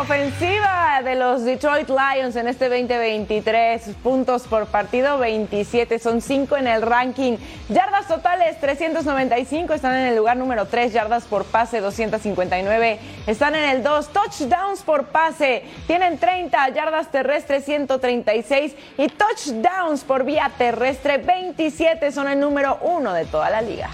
[0.00, 3.90] Ofensiva de los Detroit Lions en este 2023.
[4.02, 7.36] Puntos por partido 27, son 5 en el ranking.
[7.68, 10.92] Yardas totales 395, están en el lugar número 3.
[10.92, 14.08] Yardas por pase 259, están en el 2.
[14.12, 16.70] Touchdowns por pase, tienen 30.
[16.70, 23.48] Yardas terrestres 136 y touchdowns por vía terrestre 27, son el número 1 de toda
[23.48, 23.90] la liga.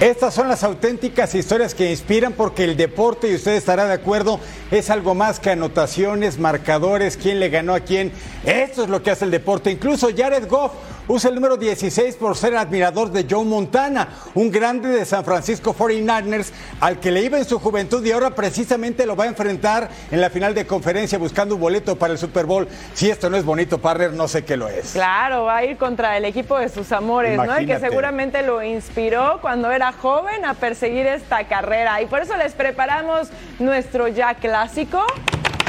[0.00, 4.40] Estas son las auténticas historias que inspiran porque el deporte, y usted estará de acuerdo,
[4.72, 8.12] es algo más que anotaciones, marcadores, quién le ganó a quién.
[8.44, 9.70] Esto es lo que hace el deporte.
[9.70, 10.72] Incluso Jared Goff
[11.08, 15.74] usa el número 16 por ser admirador de Joe Montana, un grande de San Francisco
[15.74, 19.88] 49ers al que le iba en su juventud y ahora precisamente lo va a enfrentar
[20.10, 22.68] en la final de conferencia buscando un boleto para el Super Bowl.
[22.94, 24.92] Si esto no es bonito, Parrer, no sé qué lo es.
[24.92, 27.60] Claro, va a ir contra el equipo de sus amores, ¿no?
[27.60, 32.00] Y que seguramente lo inspiró cuando era joven a perseguir esta carrera.
[32.02, 35.02] Y por eso les preparamos nuestro ya clásico.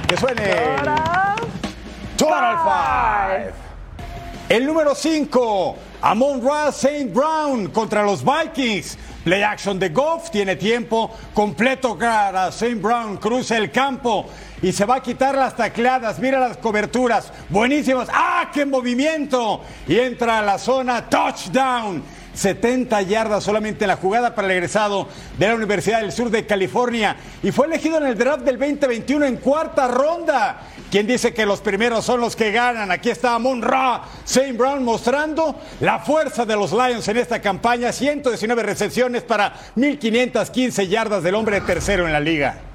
[0.07, 0.43] Que suene.
[0.43, 1.35] Total,
[2.17, 3.64] Total Five.
[4.47, 7.05] El número 5, Amon Ra St.
[7.05, 8.95] Brown contra los Vikings.
[9.23, 12.75] Play action de Goff, tiene tiempo completo para St.
[12.75, 14.27] Brown, cruza el campo
[14.61, 16.19] y se va a quitar las tacleadas.
[16.19, 18.07] Mira las coberturas, buenísimas.
[18.13, 19.61] ¡Ah, qué movimiento!
[19.87, 22.03] Y entra a la zona, touchdown.
[22.35, 26.45] 70 yardas solamente en la jugada para el egresado de la Universidad del Sur de
[26.45, 30.61] California y fue elegido en el draft del 2021 en cuarta ronda.
[30.91, 32.91] ¿Quién dice que los primeros son los que ganan?
[32.91, 37.91] Aquí está Amon Ra Saint Brown mostrando la fuerza de los Lions en esta campaña.
[37.91, 42.74] 119 recepciones para 1515 yardas del hombre tercero en la liga.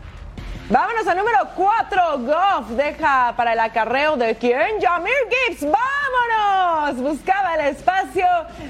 [0.70, 2.18] Vámonos al número 4.
[2.20, 4.80] Goff deja para el acarreo de quién?
[4.80, 5.12] Jamir
[5.48, 5.66] Gibbs.
[5.68, 7.02] ¡Vámonos!
[7.02, 8.24] Buscaba el espacio.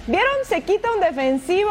[0.06, 0.32] ¿Vieron?
[0.44, 1.70] Se quita un defensivo.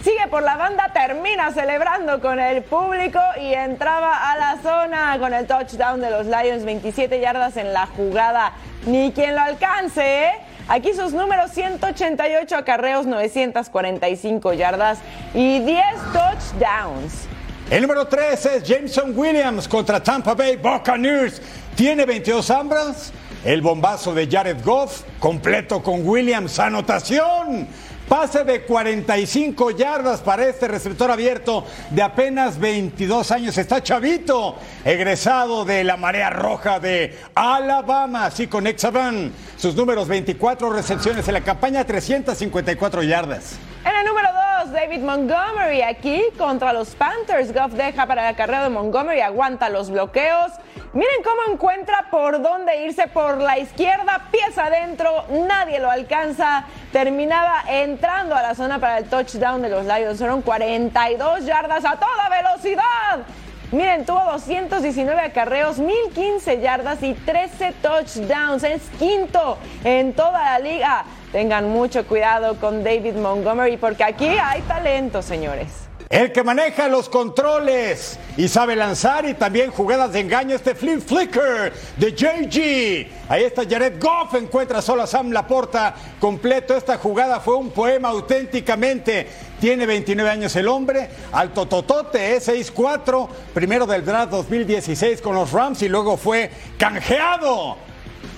[0.00, 5.34] Sigue por la banda, termina celebrando con el público y entraba a la zona con
[5.34, 8.52] el touchdown de los Lions, 27 yardas en la jugada.
[8.86, 10.32] Ni quien lo alcance, ¿eh?
[10.68, 15.00] Aquí sus números 188 acarreos, 945 yardas
[15.34, 17.26] y 10 touchdowns.
[17.70, 21.40] El número 3 es Jameson Williams contra Tampa Bay Buccaneers.
[21.74, 23.10] Tiene 22 hambras.
[23.42, 26.58] El bombazo de Jared Goff, completo con Williams.
[26.58, 27.66] Anotación.
[28.08, 33.56] Pase de 45 yardas para este receptor abierto de apenas 22 años.
[33.56, 39.32] Está chavito, egresado de la marea roja de Alabama, así con Exaban.
[39.56, 43.56] Sus números 24 recepciones en la campaña, 354 yardas.
[43.86, 47.52] En el número 2, David Montgomery aquí contra los Panthers.
[47.52, 50.52] Goff deja para el acarreo de Montgomery, aguanta los bloqueos.
[50.92, 56.64] Miren cómo encuentra por dónde irse por la izquierda, pies adentro, nadie lo alcanza.
[56.92, 60.18] Terminaba entrando a la zona para el touchdown de los Lions.
[60.18, 63.26] Fueron 42 yardas a toda velocidad.
[63.72, 68.62] Miren, tuvo 219 acarreos, 1015 yardas y 13 touchdowns.
[68.62, 71.04] Es quinto en toda la liga.
[71.34, 75.66] Tengan mucho cuidado con David Montgomery porque aquí hay talento, señores.
[76.08, 81.00] El que maneja los controles y sabe lanzar y también jugadas de engaño, este flip
[81.00, 83.28] flicker de JG.
[83.28, 86.76] Ahí está Jared Goff, encuentra solo a Sam Laporta completo.
[86.76, 89.26] Esta jugada fue un poema auténticamente.
[89.60, 95.50] Tiene 29 años el hombre, alto totote, es 6'4, primero del draft 2016 con los
[95.50, 97.76] Rams y luego fue canjeado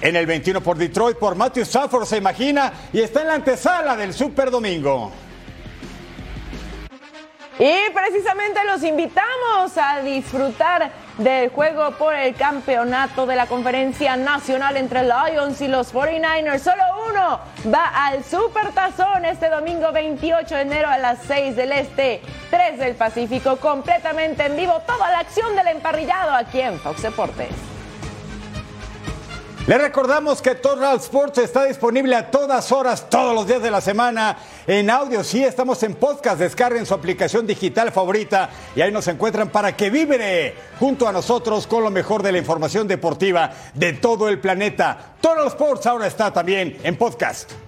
[0.00, 3.96] en el 21 por Detroit por Matthew Stafford, se imagina, y está en la antesala
[3.96, 5.12] del Super Domingo.
[7.58, 14.76] Y precisamente los invitamos a disfrutar del juego por el campeonato de la conferencia nacional
[14.76, 16.58] entre Lions y los 49ers.
[16.58, 17.40] Solo uno
[17.72, 22.78] va al Super Tazón este domingo 28 de enero a las 6 del Este, 3
[22.78, 24.82] del Pacífico, completamente en vivo.
[24.86, 27.75] Toda la acción del emparrillado aquí en Fox Deportes.
[29.66, 33.80] Le recordamos que Total Sports está disponible a todas horas, todos los días de la
[33.80, 35.24] semana, en audio.
[35.24, 36.38] Sí, estamos en podcast.
[36.38, 41.66] Descarguen su aplicación digital favorita y ahí nos encuentran para que vibre junto a nosotros
[41.66, 45.16] con lo mejor de la información deportiva de todo el planeta.
[45.20, 47.65] Total Sports ahora está también en podcast.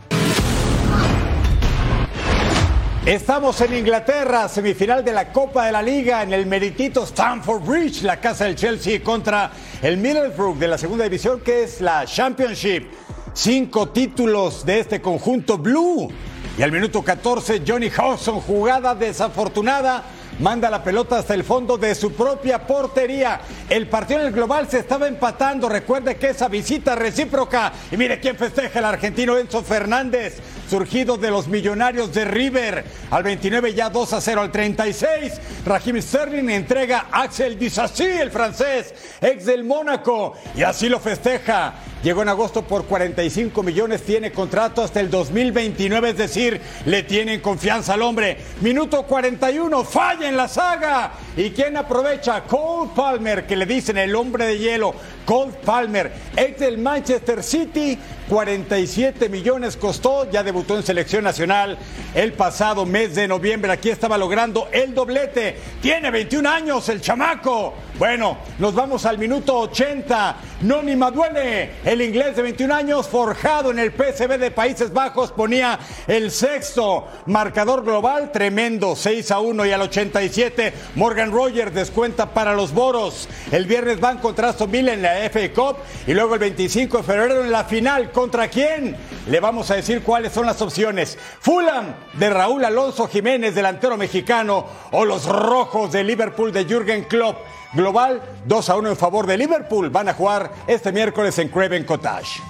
[3.08, 8.02] Estamos en Inglaterra, semifinal de la Copa de la Liga en el meritito Stamford Bridge,
[8.02, 12.86] la casa del Chelsea contra el Middlesbrough de la segunda división que es la Championship.
[13.32, 16.10] Cinco títulos de este conjunto blue.
[16.58, 20.04] Y al minuto 14 Johnny Hawson, jugada desafortunada,
[20.40, 23.40] manda la pelota hasta el fondo de su propia portería.
[23.68, 25.68] El partido en el global se estaba empatando.
[25.68, 27.72] Recuerde que esa visita recíproca.
[27.90, 32.84] Y mire quién festeja el argentino Enzo Fernández surgido de los millonarios de River.
[33.10, 35.32] Al 29 ya 2 a 0 al 36.
[35.64, 40.34] Raheem Sterling entrega a Axel Disassi, el francés, ex del Mónaco.
[40.54, 41.74] Y así lo festeja.
[42.02, 47.40] Llegó en agosto por 45 millones, tiene contrato hasta el 2029, es decir, le tienen
[47.40, 48.38] confianza al hombre.
[48.60, 51.12] Minuto 41, falla en la saga.
[51.36, 52.44] ¿Y quién aprovecha?
[52.44, 54.94] Cole Palmer, que le dicen el hombre de hielo.
[55.24, 61.78] Cole Palmer, ex del Manchester City, 47 millones costó, ya debutó en selección nacional
[62.14, 63.72] el pasado mes de noviembre.
[63.72, 65.56] Aquí estaba logrando el doblete.
[65.80, 67.74] Tiene 21 años el chamaco.
[67.98, 70.36] Bueno, nos vamos al minuto 80.
[70.60, 75.78] Noni Maduele, el inglés de 21 años, forjado en el PSV de Países Bajos, ponía
[76.06, 82.54] el sexto marcador global, tremendo, 6 a 1 y al 87 Morgan Rogers descuenta para
[82.54, 83.28] los Boros.
[83.50, 87.02] El viernes van contra Aston Villa en la FA Cup y luego el 25 de
[87.02, 88.10] febrero en la final.
[88.18, 88.96] ¿Contra quién?
[89.28, 91.16] Le vamos a decir cuáles son las opciones.
[91.38, 97.36] Fulham de Raúl Alonso Jiménez, delantero mexicano, o los rojos de Liverpool de Jürgen Klopp.
[97.74, 99.90] Global 2 a 1 en favor de Liverpool.
[99.90, 102.42] Van a jugar este miércoles en Craven Cottage.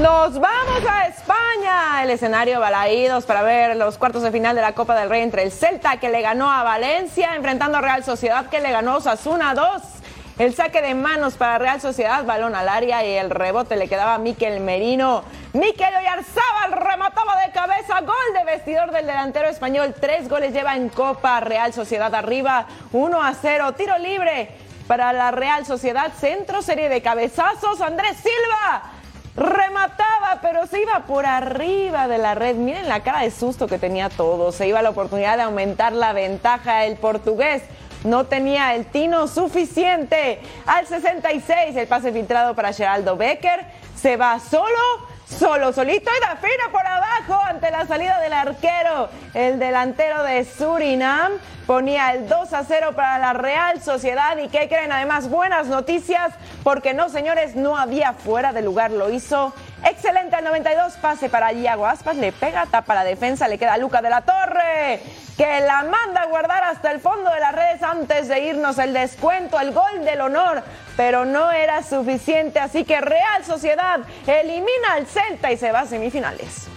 [0.00, 4.76] Nos vamos a España, el escenario balaídos para ver los cuartos de final de la
[4.76, 8.48] Copa del Rey entre el Celta que le ganó a Valencia, enfrentando a Real Sociedad
[8.48, 9.93] que le ganó Sasuna 2
[10.36, 14.14] El saque de manos para Real Sociedad, balón al área y el rebote le quedaba
[14.14, 15.22] a Miquel Merino.
[15.52, 19.94] Miquel Oyarzábal remataba de cabeza, gol de vestidor del delantero español.
[20.00, 24.48] Tres goles lleva en Copa, Real Sociedad arriba, 1 a 0, tiro libre
[24.88, 28.90] para la Real Sociedad, centro, serie de cabezazos, Andrés Silva
[29.36, 32.54] remataba, pero se iba por arriba de la red.
[32.56, 34.52] Miren la cara de susto que tenía todo.
[34.52, 36.84] Se iba la oportunidad de aumentar la ventaja.
[36.84, 37.62] El portugués
[38.04, 40.40] no tenía el tino suficiente.
[40.66, 43.66] Al 66, el pase filtrado para Geraldo Becker.
[43.96, 44.78] Se va solo
[45.26, 49.08] solo, solito y da fina por abajo ante la salida del arquero.
[49.32, 51.32] El delantero de Surinam
[51.66, 54.36] ponía el 2 a 0 para la Real Sociedad.
[54.38, 54.92] ¿Y qué creen?
[54.92, 58.90] Además, buenas noticias, porque no, señores, no había fuera de lugar.
[58.90, 59.54] Lo hizo
[59.84, 63.78] excelente al 92, pase para Iago Aspas, le pega, tapa la defensa, le queda a
[63.78, 65.00] Luca de la Torre,
[65.36, 68.92] que la manda a guardar hasta el fondo de las redes antes de irnos el
[68.92, 70.62] descuento, el gol del honor,
[70.96, 75.86] pero no era suficiente, así que Real Sociedad elimina al Celta y se va a
[75.86, 76.68] semifinales.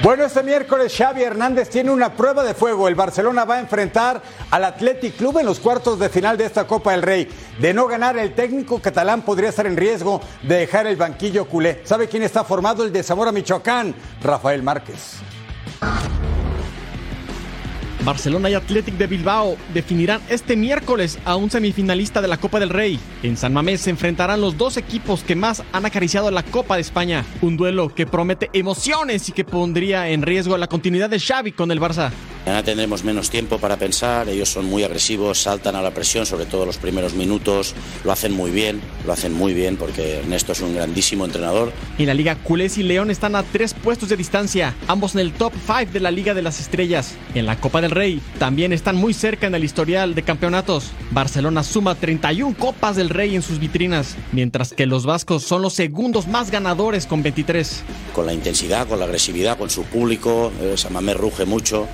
[0.00, 2.86] Bueno, este miércoles Xavi Hernández tiene una prueba de fuego.
[2.86, 6.68] El Barcelona va a enfrentar al Athletic Club en los cuartos de final de esta
[6.68, 7.28] Copa del Rey.
[7.58, 11.80] De no ganar, el técnico catalán podría estar en riesgo de dejar el banquillo culé.
[11.84, 12.84] ¿Sabe quién está formado?
[12.84, 13.92] El de Zamora Michoacán,
[14.22, 15.16] Rafael Márquez.
[18.04, 22.70] Barcelona y Athletic de Bilbao definirán este miércoles a un semifinalista de la Copa del
[22.70, 22.98] Rey.
[23.22, 26.82] En San Mamés se enfrentarán los dos equipos que más han acariciado la Copa de
[26.82, 27.24] España.
[27.42, 31.70] Un duelo que promete emociones y que pondría en riesgo la continuidad de Xavi con
[31.70, 32.10] el Barça.
[32.48, 36.46] Mañana tendremos menos tiempo para pensar, ellos son muy agresivos, saltan a la presión, sobre
[36.46, 37.74] todo los primeros minutos,
[38.04, 41.74] lo hacen muy bien, lo hacen muy bien porque Ernesto es un grandísimo entrenador.
[41.98, 45.34] En la Liga, Culés y León están a tres puestos de distancia, ambos en el
[45.34, 47.16] top 5 de la Liga de las Estrellas.
[47.34, 50.92] En la Copa del Rey también están muy cerca en el historial de campeonatos.
[51.10, 55.74] Barcelona suma 31 Copas del Rey en sus vitrinas, mientras que los vascos son los
[55.74, 57.82] segundos más ganadores con 23.
[58.14, 61.86] Con la intensidad, con la agresividad, con su público, eh, Samamé ruge mucho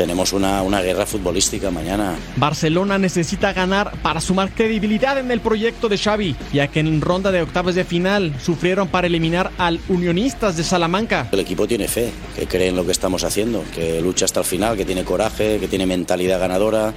[0.00, 2.16] tenemos una, una, guerra futbolística mañana.
[2.36, 7.30] Barcelona necesita ganar para sumar credibilidad en el proyecto de Xavi, ya que en ronda
[7.30, 11.28] de octavos de final sufrieron para eliminar al Unionistas de Salamanca.
[11.32, 14.46] El equipo tiene fe, que cree en lo que estamos haciendo, que lucha hasta el
[14.46, 16.94] final, que tiene coraje, que tiene mentalidad ganadora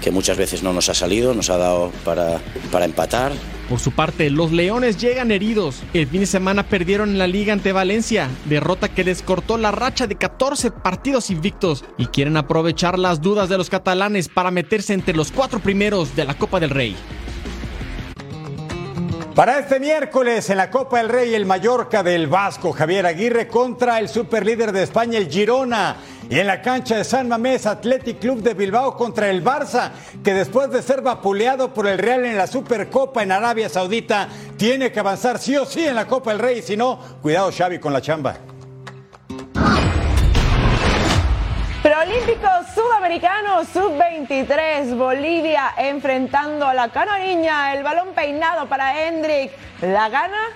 [0.00, 2.40] que muchas veces no nos ha salido, nos ha dado para,
[2.72, 3.32] para empatar.
[3.70, 5.84] Por su parte, los Leones llegan heridos.
[5.94, 9.70] El fin de semana perdieron en la liga ante Valencia, derrota que les cortó la
[9.70, 14.92] racha de 14 partidos invictos y quieren aprovechar las dudas de los catalanes para meterse
[14.92, 16.96] entre los cuatro primeros de la Copa del Rey.
[19.34, 24.00] Para este miércoles en la Copa del Rey, el Mallorca del Vasco, Javier Aguirre contra
[24.00, 25.96] el superlíder de España, el Girona.
[26.28, 30.34] Y en la cancha de San Mamés, Athletic Club de Bilbao contra el Barça, que
[30.34, 35.00] después de ser vapuleado por el Real en la Supercopa en Arabia Saudita, tiene que
[35.00, 36.62] avanzar sí o sí en la Copa del Rey.
[36.62, 38.36] Si no, cuidado Xavi con la chamba.
[42.10, 50.48] Preolímpico Sudamericano Sub-23, Bolivia enfrentando a la canariña, el balón peinado para Hendrik, la gana,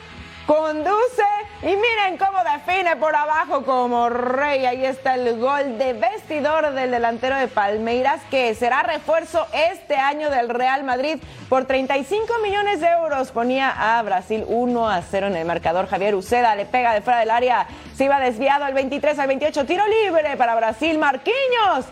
[0.47, 1.23] conduce
[1.63, 4.67] y miren cómo define por abajo como rey.
[4.67, 10.29] Ahí está el gol de vestidor del delantero de Palmeiras que será refuerzo este año
[10.29, 11.19] del Real Madrid
[11.49, 13.31] por 35 millones de euros.
[13.31, 15.87] Ponía a Brasil 1 a 0 en el marcador.
[15.89, 17.67] Javier Uceda le pega de fuera del área.
[17.97, 19.65] Se iba desviado al 23 al 28.
[19.65, 20.99] Tiro libre para Brasil.
[20.99, 21.87] Marquinhos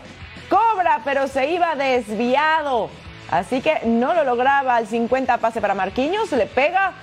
[0.49, 2.89] cobra, pero se iba desviado.
[3.31, 6.31] Así que no lo lograba al 50 pase para Marquinhos.
[6.31, 6.93] Le pega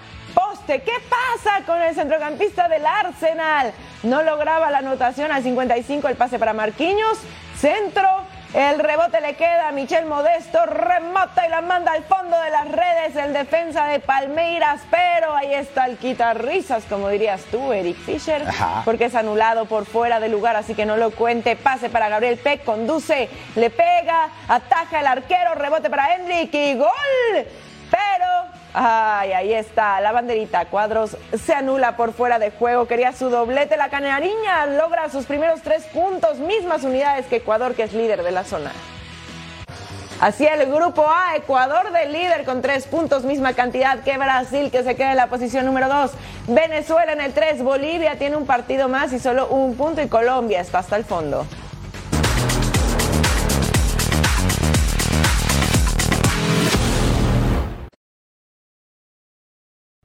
[0.71, 0.83] poste.
[0.83, 3.73] ¿Qué pasa con el centrocampista del Arsenal?
[4.03, 7.19] No lograba la anotación al 55 el pase para Marquinhos.
[7.57, 8.09] Centro.
[8.53, 12.67] El rebote le queda a Michel Modesto, remota y la manda al fondo de las
[12.67, 18.43] redes el defensa de Palmeiras, pero ahí está el quitarrisas, como dirías tú, Eric Fischer,
[18.49, 18.83] Ajá.
[18.85, 21.55] porque es anulado por fuera de lugar, así que no lo cuente.
[21.55, 26.89] Pase para Gabriel Peck, conduce, le pega, ataja el arquero, rebote para Hendrik y gol.
[27.89, 30.67] Pero Ay, ahí está, la banderita.
[30.67, 32.87] Cuadros se anula por fuera de juego.
[32.87, 33.77] Quería su doblete.
[33.77, 38.31] La canariña logra sus primeros tres puntos, mismas unidades que Ecuador, que es líder de
[38.31, 38.71] la zona.
[40.21, 44.83] Así el grupo A, Ecuador de líder con tres puntos, misma cantidad que Brasil, que
[44.83, 46.13] se queda en la posición número dos.
[46.47, 50.61] Venezuela en el tres, Bolivia tiene un partido más y solo un punto y Colombia
[50.61, 51.47] está hasta el fondo.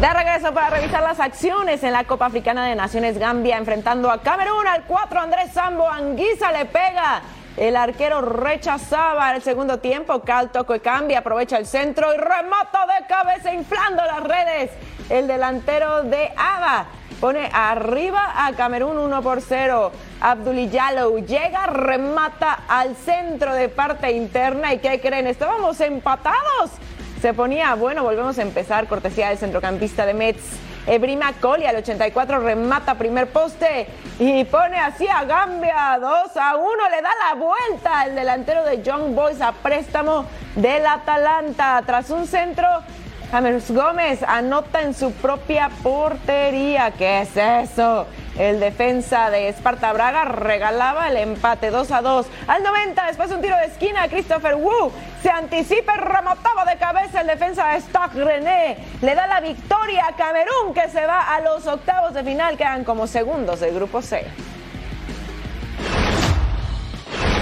[0.00, 4.22] De regreso para revisar las acciones en la Copa Africana de Naciones Gambia enfrentando a
[4.22, 7.20] Camerún al 4 Andrés Sambo Anguisa le pega
[7.56, 10.20] el arquero rechazaba el segundo tiempo.
[10.20, 14.70] Cal Toco cambia, aprovecha el centro y remata de cabeza inflando las redes.
[15.10, 16.86] El delantero de Ava
[17.20, 19.90] pone arriba a Camerún 1 por 0.
[20.20, 24.72] Abdul Yalou llega, remata al centro de parte interna.
[24.74, 25.26] ¿Y qué creen?
[25.26, 26.70] Estábamos empatados.
[27.20, 30.42] Se ponía, bueno, volvemos a empezar, cortesía del centrocampista de Mets.
[30.86, 33.88] Ebrima Coli al 84 remata primer poste
[34.20, 36.88] y pone así a Gambia 2 a 1.
[36.90, 41.82] Le da la vuelta al delantero de Young Boys a préstamo del Atalanta.
[41.84, 42.68] Tras un centro,
[43.30, 46.92] James Gómez anota en su propia portería.
[46.92, 48.06] ¿Qué es eso?
[48.38, 52.26] El defensa de Esparta Braga regalaba el empate 2 a 2.
[52.46, 56.78] Al 90, después de un tiro de esquina, Christopher Wu se anticipa y remataba de
[56.78, 58.78] cabeza el defensa de Stock René.
[59.02, 62.56] Le da la victoria a Camerún que se va a los octavos de final.
[62.56, 64.24] Quedan como segundos del grupo C.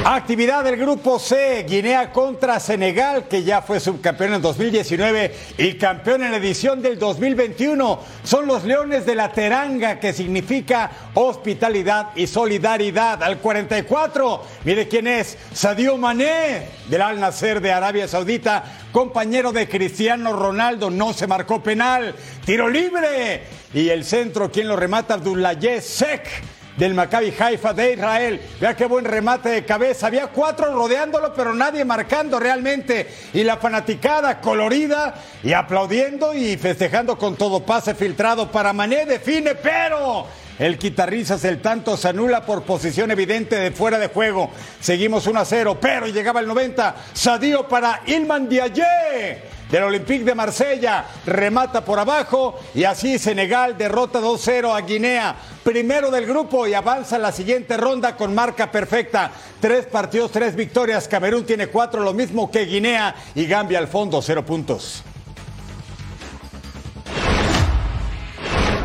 [0.09, 6.23] Actividad del grupo C, Guinea contra Senegal, que ya fue subcampeón en 2019 y campeón
[6.23, 7.99] en la edición del 2021.
[8.23, 13.21] Son los Leones de la Teranga, que significa hospitalidad y solidaridad.
[13.21, 19.69] Al 44, mire quién es, Sadio Mané, del Al Nasser de Arabia Saudita, compañero de
[19.69, 23.43] Cristiano Ronaldo, no se marcó penal, tiro libre.
[23.75, 28.41] Y el centro, quien lo remata, Abdullah Sek del Maccabi Haifa de Israel.
[28.61, 30.07] Vea qué buen remate de cabeza.
[30.07, 33.09] Había cuatro rodeándolo, pero nadie marcando realmente.
[33.33, 39.07] Y la fanaticada colorida y aplaudiendo y festejando con todo pase filtrado para Mané.
[39.07, 40.27] Define, pero
[40.59, 44.51] el guitarrizas el tanto se anula por posición evidente de fuera de juego.
[44.81, 46.97] Seguimos 1 a 0, pero llegaba el 90.
[47.13, 51.05] Sadio para Ilman Diaye del Olympique de Marsella.
[51.25, 55.35] Remata por abajo y así Senegal derrota 2-0 a Guinea.
[55.65, 59.31] Primero del grupo y avanza la siguiente ronda con marca perfecta.
[59.61, 61.09] Tres partidos, tres victorias.
[61.09, 65.03] Camerún tiene cuatro, lo mismo que Guinea y Gambia al fondo, cero puntos.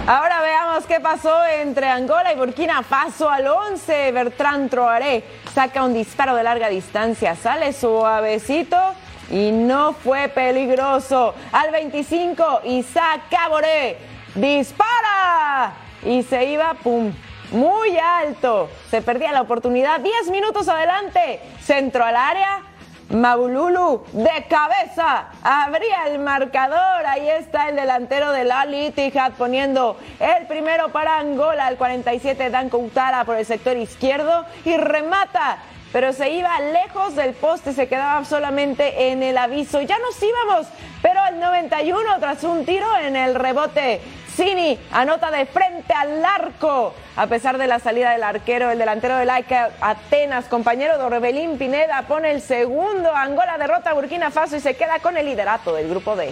[0.07, 4.11] Ahora veamos qué pasó entre Angola y Burkina Faso al 11.
[4.11, 5.23] Bertrand Troaré
[5.53, 8.77] saca un disparo de larga distancia, sale suavecito
[9.31, 11.33] y no fue peligroso.
[11.51, 13.97] Al 25, Isaac Caboré
[14.35, 15.73] dispara
[16.05, 17.11] y se iba, pum,
[17.51, 18.69] muy alto.
[18.89, 19.99] Se perdía la oportunidad.
[20.01, 22.61] 10 minutos adelante, centro al área.
[23.09, 27.05] Maululu de cabeza abría el marcador.
[27.05, 31.67] Ahí está el delantero del Al Ittihad poniendo el primero para Angola.
[31.67, 35.57] Al 47 Dan Coutara por el sector izquierdo y remata.
[35.91, 39.81] Pero se iba lejos del poste, se quedaba solamente en el aviso.
[39.81, 40.67] Ya nos íbamos,
[41.01, 43.99] pero al 91 tras un tiro en el rebote
[44.35, 46.93] Cini anota de frente al arco.
[47.17, 51.57] A pesar de la salida del arquero, el delantero de Laika Atenas, compañero de Orbelín
[51.57, 53.13] Pineda, pone el segundo.
[53.13, 56.31] Angola derrota a Burkina Faso y se queda con el liderato del grupo D.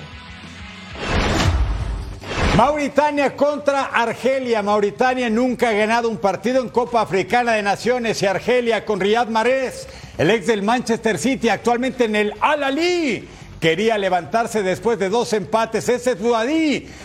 [2.60, 4.62] Mauritania contra Argelia.
[4.62, 9.30] Mauritania nunca ha ganado un partido en Copa Africana de Naciones y Argelia con Riyad
[9.30, 9.88] Mahrez,
[10.18, 13.26] el ex del Manchester City, actualmente en el Al-Ali
[13.60, 15.90] quería levantarse después de dos empates.
[15.90, 16.20] Ese es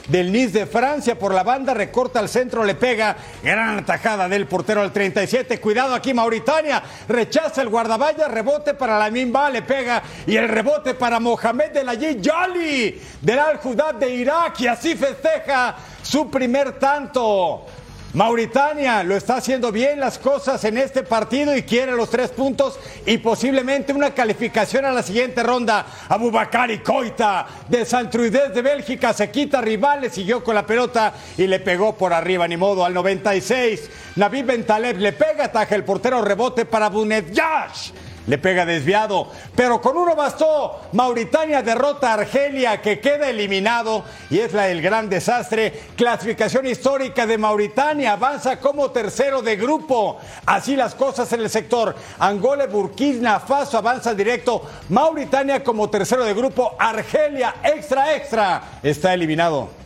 [0.08, 3.16] del Nice de Francia por la banda, recorta al centro, le pega.
[3.42, 5.60] Gran atajada del portero al 37.
[5.60, 6.82] Cuidado aquí, Mauritania.
[7.08, 10.02] Rechaza el guardaballa, rebote para la Mimba, le pega.
[10.26, 14.60] Y el rebote para Mohamed de la Yali del Al Judad de Irak.
[14.60, 17.66] Y así festeja su primer tanto.
[18.14, 22.78] Mauritania lo está haciendo bien las cosas en este partido y quiere los tres puntos
[23.04, 25.84] y posiblemente una calificación a la siguiente ronda.
[26.08, 31.58] Abubakari Coita de Santruidez de Bélgica se quita rivales, siguió con la pelota y le
[31.58, 33.90] pegó por arriba, ni modo, al 96.
[34.14, 37.90] Navid Bentaleb le pega, ataja el portero, rebote para Bunet Yash
[38.26, 40.80] le pega desviado, pero con uno bastó.
[40.92, 45.72] Mauritania derrota a Argelia que queda eliminado y es la del gran desastre.
[45.96, 50.18] Clasificación histórica de Mauritania avanza como tercero de grupo.
[50.46, 51.94] Así las cosas en el sector.
[52.18, 54.62] Angola, Burkina Faso avanza directo.
[54.88, 56.76] Mauritania como tercero de grupo.
[56.78, 59.83] Argelia extra extra está eliminado.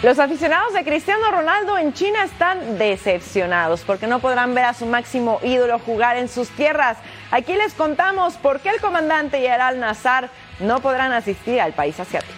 [0.00, 4.86] Los aficionados de Cristiano Ronaldo en China están decepcionados porque no podrán ver a su
[4.86, 6.98] máximo ídolo jugar en sus tierras.
[7.32, 10.30] Aquí les contamos por qué el comandante y el Al Nazar
[10.60, 12.37] no podrán asistir al país asiático.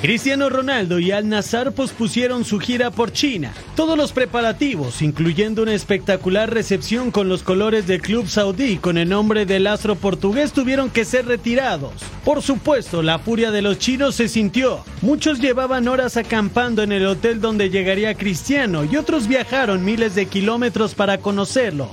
[0.00, 3.52] Cristiano Ronaldo y Al Nazar pospusieron su gira por China.
[3.76, 9.10] Todos los preparativos, incluyendo una espectacular recepción con los colores del club saudí con el
[9.10, 11.92] nombre del astro portugués, tuvieron que ser retirados.
[12.24, 14.82] Por supuesto, la furia de los chinos se sintió.
[15.02, 20.24] Muchos llevaban horas acampando en el hotel donde llegaría Cristiano y otros viajaron miles de
[20.24, 21.90] kilómetros para conocerlo.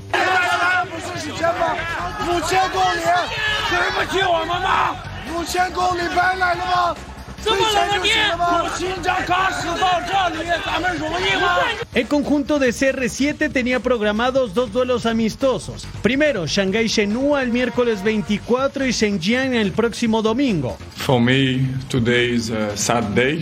[11.93, 15.87] El conjunto de CR7 tenía programados dos duelos amistosos.
[16.01, 20.77] Primero, Shanghai Shenhua el miércoles 24 y Shenzhen el próximo domingo.
[20.95, 23.41] For me, today is a sad day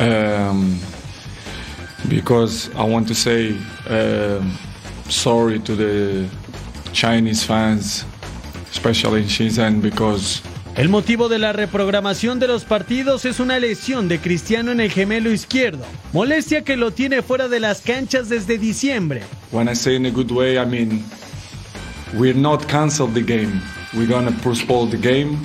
[0.00, 0.78] um,
[2.08, 3.56] because I want to say
[3.88, 4.58] um,
[5.08, 6.28] sorry to the
[6.92, 8.04] Chinese fans,
[8.70, 10.42] especially in Shenzhen, because
[10.78, 14.92] El motivo de la reprogramación de los partidos es una lesión de Cristiano en el
[14.92, 19.22] gemelo izquierdo, molestia que lo tiene fuera de las canchas desde diciembre.
[19.50, 21.04] when I say in a good way, I mean
[22.14, 23.60] we're not cancel the game.
[23.92, 25.38] We're gonna postpone the game.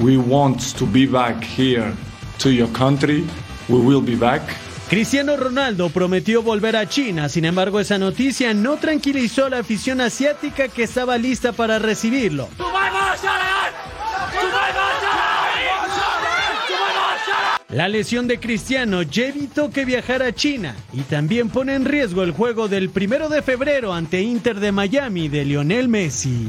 [0.00, 1.92] We want to be back here
[2.38, 3.26] to your country.
[3.68, 4.40] We will be back.
[4.88, 10.00] Cristiano Ronaldo prometió volver a China, sin embargo esa noticia no tranquilizó a la afición
[10.00, 12.48] asiática que estaba lista para recibirlo.
[12.58, 13.51] La
[17.88, 22.32] lesión de Cristiano ya evitó que viajara a China y también pone en riesgo el
[22.32, 26.48] juego del primero de febrero ante Inter de Miami de Lionel Messi.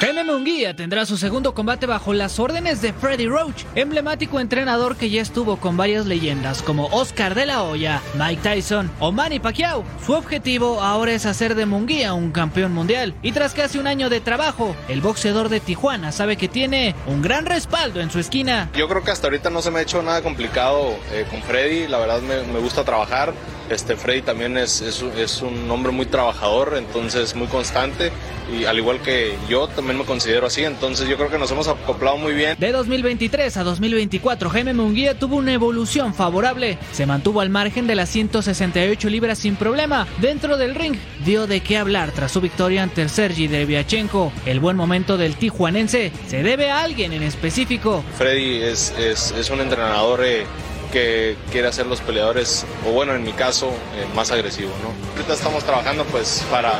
[0.00, 5.10] Jaime Munguía tendrá su segundo combate bajo las órdenes de Freddy Roach, emblemático entrenador que
[5.10, 9.84] ya estuvo con varias leyendas como Oscar de la Hoya, Mike Tyson o Manny Pacquiao.
[10.06, 14.08] Su objetivo ahora es hacer de Munguía un campeón mundial y tras casi un año
[14.08, 18.70] de trabajo, el boxeador de Tijuana sabe que tiene un gran respaldo en su esquina.
[18.74, 21.88] Yo creo que hasta ahorita no se me ha hecho nada complicado eh, con Freddy,
[21.88, 23.34] la verdad me, me gusta trabajar.
[23.70, 28.10] Este Freddy también es, es, es un hombre muy trabajador, entonces muy constante
[28.52, 31.68] y al igual que yo también me considero así, entonces yo creo que nos hemos
[31.68, 32.56] acoplado muy bien.
[32.58, 36.78] De 2023 a 2024, Jaime Munguía tuvo una evolución favorable.
[36.92, 40.08] Se mantuvo al margen de las 168 libras sin problema.
[40.20, 44.32] Dentro del ring, dio de qué hablar tras su victoria ante el Sergi Deviachenko.
[44.46, 48.02] El buen momento del tijuanense se debe a alguien en específico.
[48.18, 50.44] Freddy es, es, es un entrenador eh,
[50.90, 54.92] que quiere hacer los peleadores, o bueno, en mi caso, eh, más agresivo, ¿no?
[55.12, 56.74] Ahorita estamos trabajando pues para,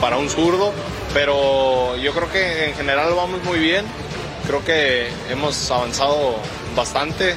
[0.00, 0.72] para un zurdo,
[1.12, 3.84] pero yo creo que en general vamos muy bien.
[4.46, 6.36] Creo que hemos avanzado
[6.74, 7.34] bastante,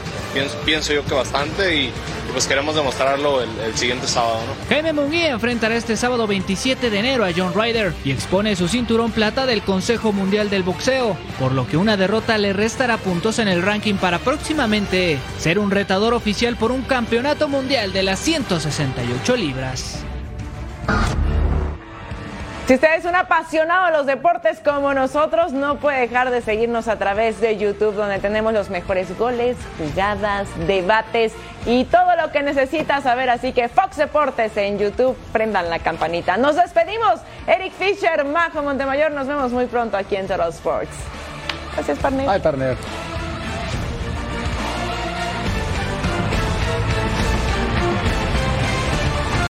[0.65, 1.91] pienso, yo que bastante, y
[2.31, 4.39] pues queremos demostrarlo el, siguiente sábado.
[4.69, 9.11] Jaime Munguía enfrentará este sábado 27 de enero a John Ryder y expone su cinturón
[9.11, 13.47] plata del Consejo Mundial del Boxeo, por lo que una derrota le restará puntos en
[13.47, 19.35] el ranking para próximamente ser un retador oficial por un campeonato mundial de las 168
[19.35, 20.03] libras.
[22.67, 26.89] Si usted es un apasionado de los deportes como nosotros, no puede dejar de seguirnos
[26.89, 31.31] a través de YouTube, donde tenemos los mejores goles, jugadas, debates
[31.65, 33.29] y todo lo que necesita saber.
[33.29, 36.35] Así que Fox Deportes en YouTube, prendan la campanita.
[36.35, 37.21] Nos despedimos.
[37.47, 40.91] Eric Fisher, Majo Montemayor, nos vemos muy pronto aquí en Total Sports.
[41.73, 42.29] Gracias, partner.
[42.29, 42.75] Ay, partner.